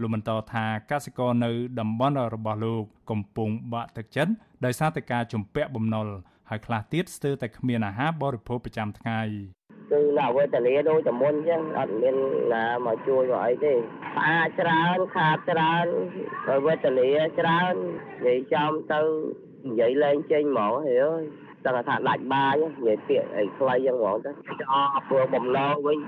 [0.00, 1.50] លោកបន្តថាកសិករនៅ
[1.80, 4.32] តំបន់របស់លោកកំពុងបាក់ទឹកចិត្ត
[4.64, 6.06] ដោយសារតែការជំពាក់បំណុល
[6.48, 9.20] ហើយខ្លះទៀតស្ទើរតែគ្មានអាហារបរិភោគប្រចាំថ្ងៃ
[9.90, 12.16] គឺនៅវេទនាដូចតែមុនអញ្ចឹងអត់មាន
[12.52, 13.74] ណាមកជួយមកអីទេ
[14.16, 15.86] ផ្អាច្រើនខាតច្រើន
[16.46, 17.08] ហើយវេទនា
[17.40, 17.74] ច្រើន
[18.26, 19.00] និយាយចំទៅ
[19.66, 21.22] និយាយលែងចេញហ្មងហេអើយ
[21.64, 24.30] ដឹងថាដាច់បាញនិយាយពាក្យអីខ្លីយ៉ាងហ្មងទៅ
[24.72, 25.98] អស់ព្រោះបំណុលវិញ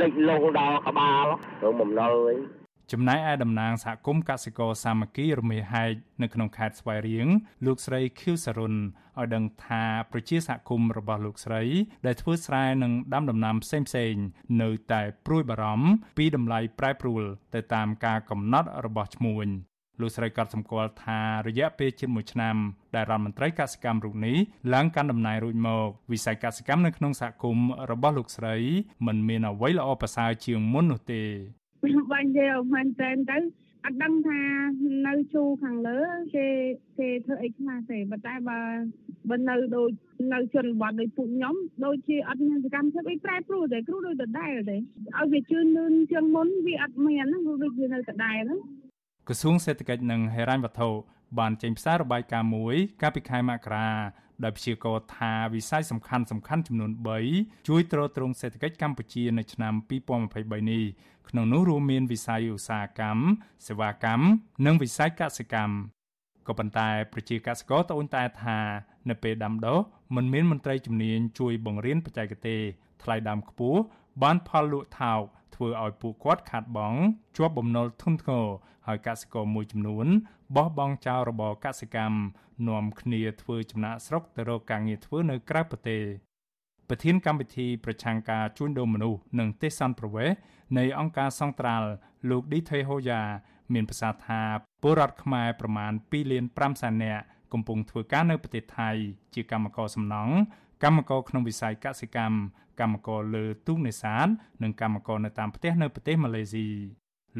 [0.00, 1.24] លិចលងដល់ក្បាល
[1.60, 2.38] ព្រោះបំណុលវិញ
[2.92, 7.28] ចំណែកឯតំណាងសហគមន៍កសិករសាមគ្គីរមេហែកនៅក្នុងខេត្តស្វាយរៀង
[7.66, 11.62] លោកស្រីខៀវសរុនឲ្យដឹងថាប្រជាសហគមន៍របស់លោកស្រី
[12.06, 14.24] ដែលធ្វើស្រែនិងដាំដំណាំផ្សេងៗ
[14.62, 15.88] នៅតែព្រួយបារម្ភ
[16.18, 17.22] ពីតម្លៃប្រែប្រួល
[17.54, 19.48] ទៅតាមការកំណត់របស់ឈ្មួញ
[20.00, 22.56] លោកស្រីក៏សម្គាល់ថារយៈពេលជិត1ឆ្នាំ
[22.94, 24.36] ដែលរដ្ឋមន្ត្រីកសិកម្មរូបនេះ
[24.74, 28.56] ឡើងកាន់តំណែងរួចមកវិស័យកសិកម្មនៅក្នុងសហគមន៍របស់លោកស្រី
[29.06, 31.24] មិនមានអ្វីល្អប្រសើរជាងមុននោះទេ
[32.12, 33.38] បាញ់ទេមែនតែនទៅ
[33.84, 34.40] អត់ដឹងថា
[35.06, 36.00] នៅជួខាងលើ
[36.34, 36.46] គេ
[36.98, 38.60] គេធ្វើអីខ្លះទេប៉ុន្តែបើ
[39.28, 39.90] បើនៅដូច
[40.32, 41.54] នៅជនបទដូចពួកខ្ញុំ
[41.84, 48.60] ដូចជាអត់មានសកម្មភាពអីប្រែប្រួលទេគ្រូដូចដដែលទេឲ្យវាជឿនលឿនជាងមុនវាអត់មានណាគ្រូដូចវានៅដដែលហ្នឹង
[49.28, 50.88] ក្រសួងសេដ្ឋកិច្ចនិងហិរញ្ញវត្ថុ
[51.38, 53.88] បានចេញផ្សាយរបាយការណ៍មួយកាលពីខែមករា
[54.44, 56.90] ដែលព្យាករណ៍ថាវិស័យសំខាន់សំខាន់ចំនួន
[57.30, 59.74] 3ជួយទ្រទ្រង់សេដ្ឋកិច្ចកម្ពុជានៅឆ្នាំ
[60.20, 60.84] 2023នេះ
[61.30, 63.22] ក្នុងនោះរួមមានវិស័យឧស្សាហកម្ម
[63.66, 64.24] សេវាកម្ម
[64.66, 65.74] និងវិស័យកសិកម្ម
[66.46, 68.58] ក៏ប៉ុន្តែប្រជាកសិករត្អូញត្អែថា
[69.08, 69.78] នៅពេលដាំដុះ
[70.16, 72.60] មិនមានមន្ត្រីជំនាញជួយបង្រៀនបច្ចេកទេស
[73.02, 73.80] ថ្លៃដើមខ្ពស់
[74.22, 75.22] បានផលលក់ថោក
[75.54, 77.00] ធ្វើឲ្យពួកគាត់ខាតបង់
[77.36, 78.46] ជាប់បំណុលធ្ងន់ធ្ងរ
[78.86, 80.06] ហើយកសិករមួយចំនួន
[80.56, 82.18] បោះបង់ចោលរបរកសិកម្ម
[82.68, 86.02] នាំគ្នាធ្វើចំណាក់ស្រុកទៅរកការងារធ្វើនៅក្រៅប្រទេស
[86.92, 90.30] ប្រធានកម្មវិធីប្រឆាំងការជួញដូរមនុស្សនិងទេសន្តប្រវេស
[90.78, 91.88] នៃអង្គការសង្ត្រាល់
[92.30, 93.22] លោកឌីថេហូយ៉ា
[93.74, 94.40] មានប្រសាសន៍ថា
[94.82, 97.22] ពលរដ្ឋខ្មែរប្រមាណ2លាន5សែននាក់
[97.52, 98.90] កំពុងធ្វើការនៅប្រទេសថៃ
[99.34, 100.34] ជាកម្មករសំណង់
[100.82, 102.36] កម្មករក្នុងវិស័យកសិកម្ម
[102.80, 104.28] កម្មករលើទូកនេសាទ
[104.62, 106.68] និងកម្មករនៅតាមផ្ទះនៅប្រទេសម៉ាឡេស៊ី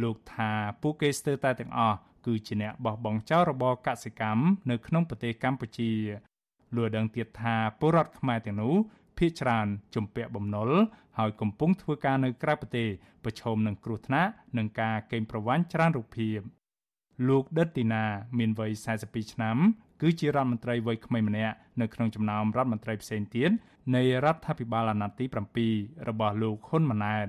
[0.02, 0.50] លោកថា
[0.82, 1.96] ពួកគេស្ទើរតែទាំងអស់
[2.26, 5.92] គឺជាអ្នកបោះបង់ចោលរបរកសិកម្មនៅក្នុងប្រទេសកម្ពុជា
[6.76, 8.74] លោកដឹងទៀតថាពលរដ្ឋខ្មែរទាំងនោះ
[9.20, 10.70] ភ ieck ច្រើនជំពាក់បំណុល
[11.18, 12.88] ហើយកំពុងធ្វើការនៅក្រៅប្រទេស
[13.24, 16.38] ប្រឈមនឹងគ្រោះថ្នាក់និងការកេងប្រវ័ញ្ចច្រើនរូបភាព
[17.28, 18.04] លោកដិតទីណា
[18.38, 18.70] មានវ័យ
[19.02, 19.56] 42ឆ្នាំ
[20.02, 23.50] គឺជារដ្ឋមន្ត្រីវ័យក្មេងម្នាក់នៅក្នុងចំណោមរដ្ឋមន្ត្រីផ្សេងទៀត
[23.96, 27.26] នៃរដ្ឋាភិបាលអាណត្តិទី7របស់លោកហ៊ុនម៉ាណែត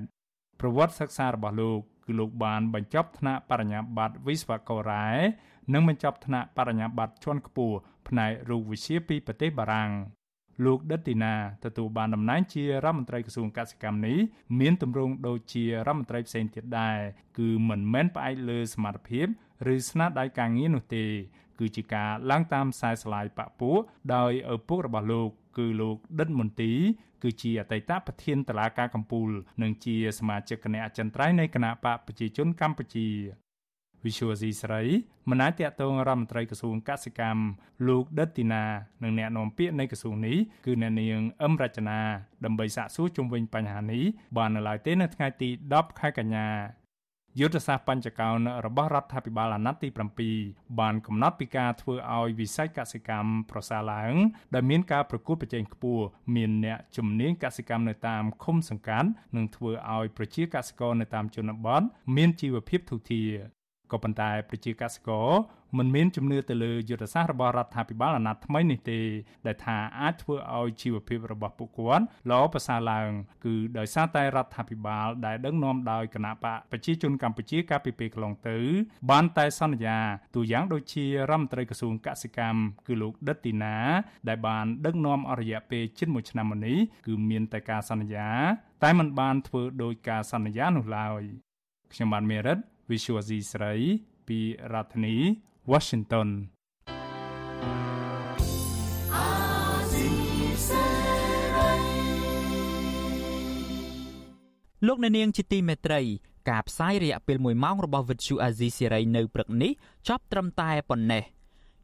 [0.60, 5.08] ប្រវត្តិសិក្សារបស់លោកគឺលោកបានបញ្ចប់ថ្នាក់បរិញ្ញាបត្រវិស្វកររ៉ែ
[5.74, 7.78] និងបញ្ចប់ថ្នាក់បរិញ្ញាបត្រជាន់ខ្ពស់
[8.08, 9.92] ផ្នែករូបវិទ្យាពីប្រទេសបារាំង
[10.66, 11.34] លោកដិតទីណា
[11.66, 14.18] ទទួលបានតំណែងជារដ្ឋមន្ត្រីក្រសួងកសិកម្មនេះ
[14.60, 16.98] មានទម្រង់ដូចជារដ្ឋមន្ត្រីផ្សេងទៀតដែរ
[17.40, 19.26] គឺមិនមែនផ្អែកលើសមត្ថភាព
[19.74, 21.06] ឬស្នាដៃការងារនោះទេ
[21.60, 23.72] គឺជាការឡើងតាមខ្សែស្លាយបពុ
[24.16, 26.72] ដោយឪពុករបស់លោកគឺលោកដិតមន្ទី
[27.24, 33.08] គឺជាអតីតប្រធានតឡាការកម្ពុជានិងជាសមាជិកគណៈអចិន្ត្រៃយ៍នៃគណៈបកប្រជាជនកម្ពុជា
[34.06, 34.82] វិសុវស៊ីស្រី
[35.30, 37.44] មិនអាចតតងរដ្ឋមន្ត្រីក្រសួងកសិកម្ម
[37.88, 38.64] លោកដិតទីណា
[39.04, 42.00] និងអ្នកនាំពាក្យនៃក្រសួងនេះគឺអ្នកនាងអឹមរចនា
[42.46, 44.04] ដើម្បីសាកសួរជុំវិញបញ្ហានេះ
[44.38, 46.48] បាននៅឡើយទេនៅថ្ងៃទី10ខែកញ្ញា
[47.40, 54.14] យុទ្ធសាស្ត្របញ្ចកោណរបស់រដ្ឋាភិបាលអាណត្តិទី7បានកំណត់ពីការធ្វើឲ្យវិស័យកសិកម្មប្រសើរឡើង
[54.54, 61.82] ដែលមានការប្រកួតប្រជែងខ្ពស់មានអ្នកជំនាញកសិកម្មនៅតាមឃុំសង្កាត់និងធ្វើឲ្យប្រជាកសិករនៅតាមជនបទ
[62.16, 63.32] មានជីវភាពធូរធារ
[63.92, 65.30] ក៏ប៉ុន្តែប្រជាកសិករ
[65.78, 69.00] មិនមានជំនឿទៅលើយុទ្ធសាស្ត្ររបស់រដ្ឋាភិបាលអាណត្តិថ្មីនេះទេ
[69.48, 73.10] ដែលថាអាចធ្វើឲ្យជីវភាពរបស់ពួកគាត់ល្អប្រសើរឡើង
[73.46, 78.58] គឺដោយសារតែរដ្ឋាភិបាលដែលដឹកនាំដោយគណៈបកប្រជាជនកម្ពុជាកាលពីពេលកន្លងទៅ
[79.12, 79.98] បានតែសន្យា
[80.36, 83.78] ទូយ៉ាងដូចជារដ្ឋមន្ត្រីក្រសួងកសិកម្មគឺលោកដិតទីណា
[84.30, 86.78] ដែលបានដឹកនាំអស់រយៈពេលជិត1ឆ្នាំមកនេះ
[87.08, 88.30] គឺមានតែការសន្យា
[88.84, 91.22] តែមិនបានធ្វើដោយការសន្យានោះឡើយ
[91.94, 92.58] ខ្ញុំបានមេរិត
[92.92, 93.74] Visual C ស្រី
[94.28, 94.40] ពី
[94.74, 95.16] រដ្ឋធានី
[95.72, 96.30] Washington
[104.88, 106.02] លោកអ្នកនាងជាទីមេត្រី
[106.50, 109.72] ការផ្សាយរយៈពេល1ម៉ោងរបស់ Vuthu Azizi Serai នៅព្រឹកនេះ
[110.08, 111.24] ចប់ត្រឹមតែប៉ុណ្ណេះ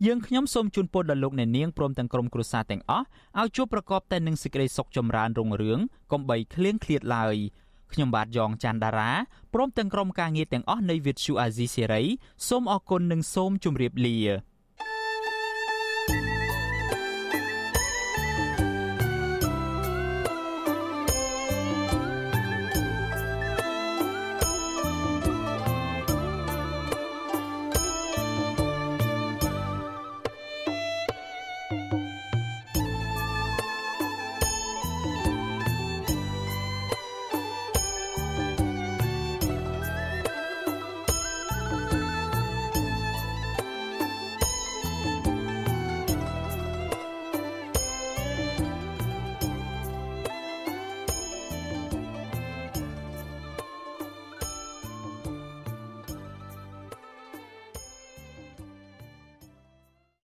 [0.06, 3.06] យើងខ្ញុំសូមជូនពរដល់លោកអ្នកនាងព្រមទាំងក្រុមគ្រួសារទាំងអស់
[3.40, 5.80] ឲ្យជួបប្រកបតែនឹងសេចក្តីសុខចម្រើនរុងរឿង
[6.12, 7.36] កុំបីឃ្លៀងឃ្លាតឡើយ
[7.94, 9.12] ខ្ញុំបាទយ៉ងច័ន្ទដារា
[9.54, 12.06] ព្រមទាំងក្រុមការងារទាំងអស់នៃ Vithu Azizi Serai
[12.48, 14.18] សូមអរគុណនិងសូមជម្រាបលា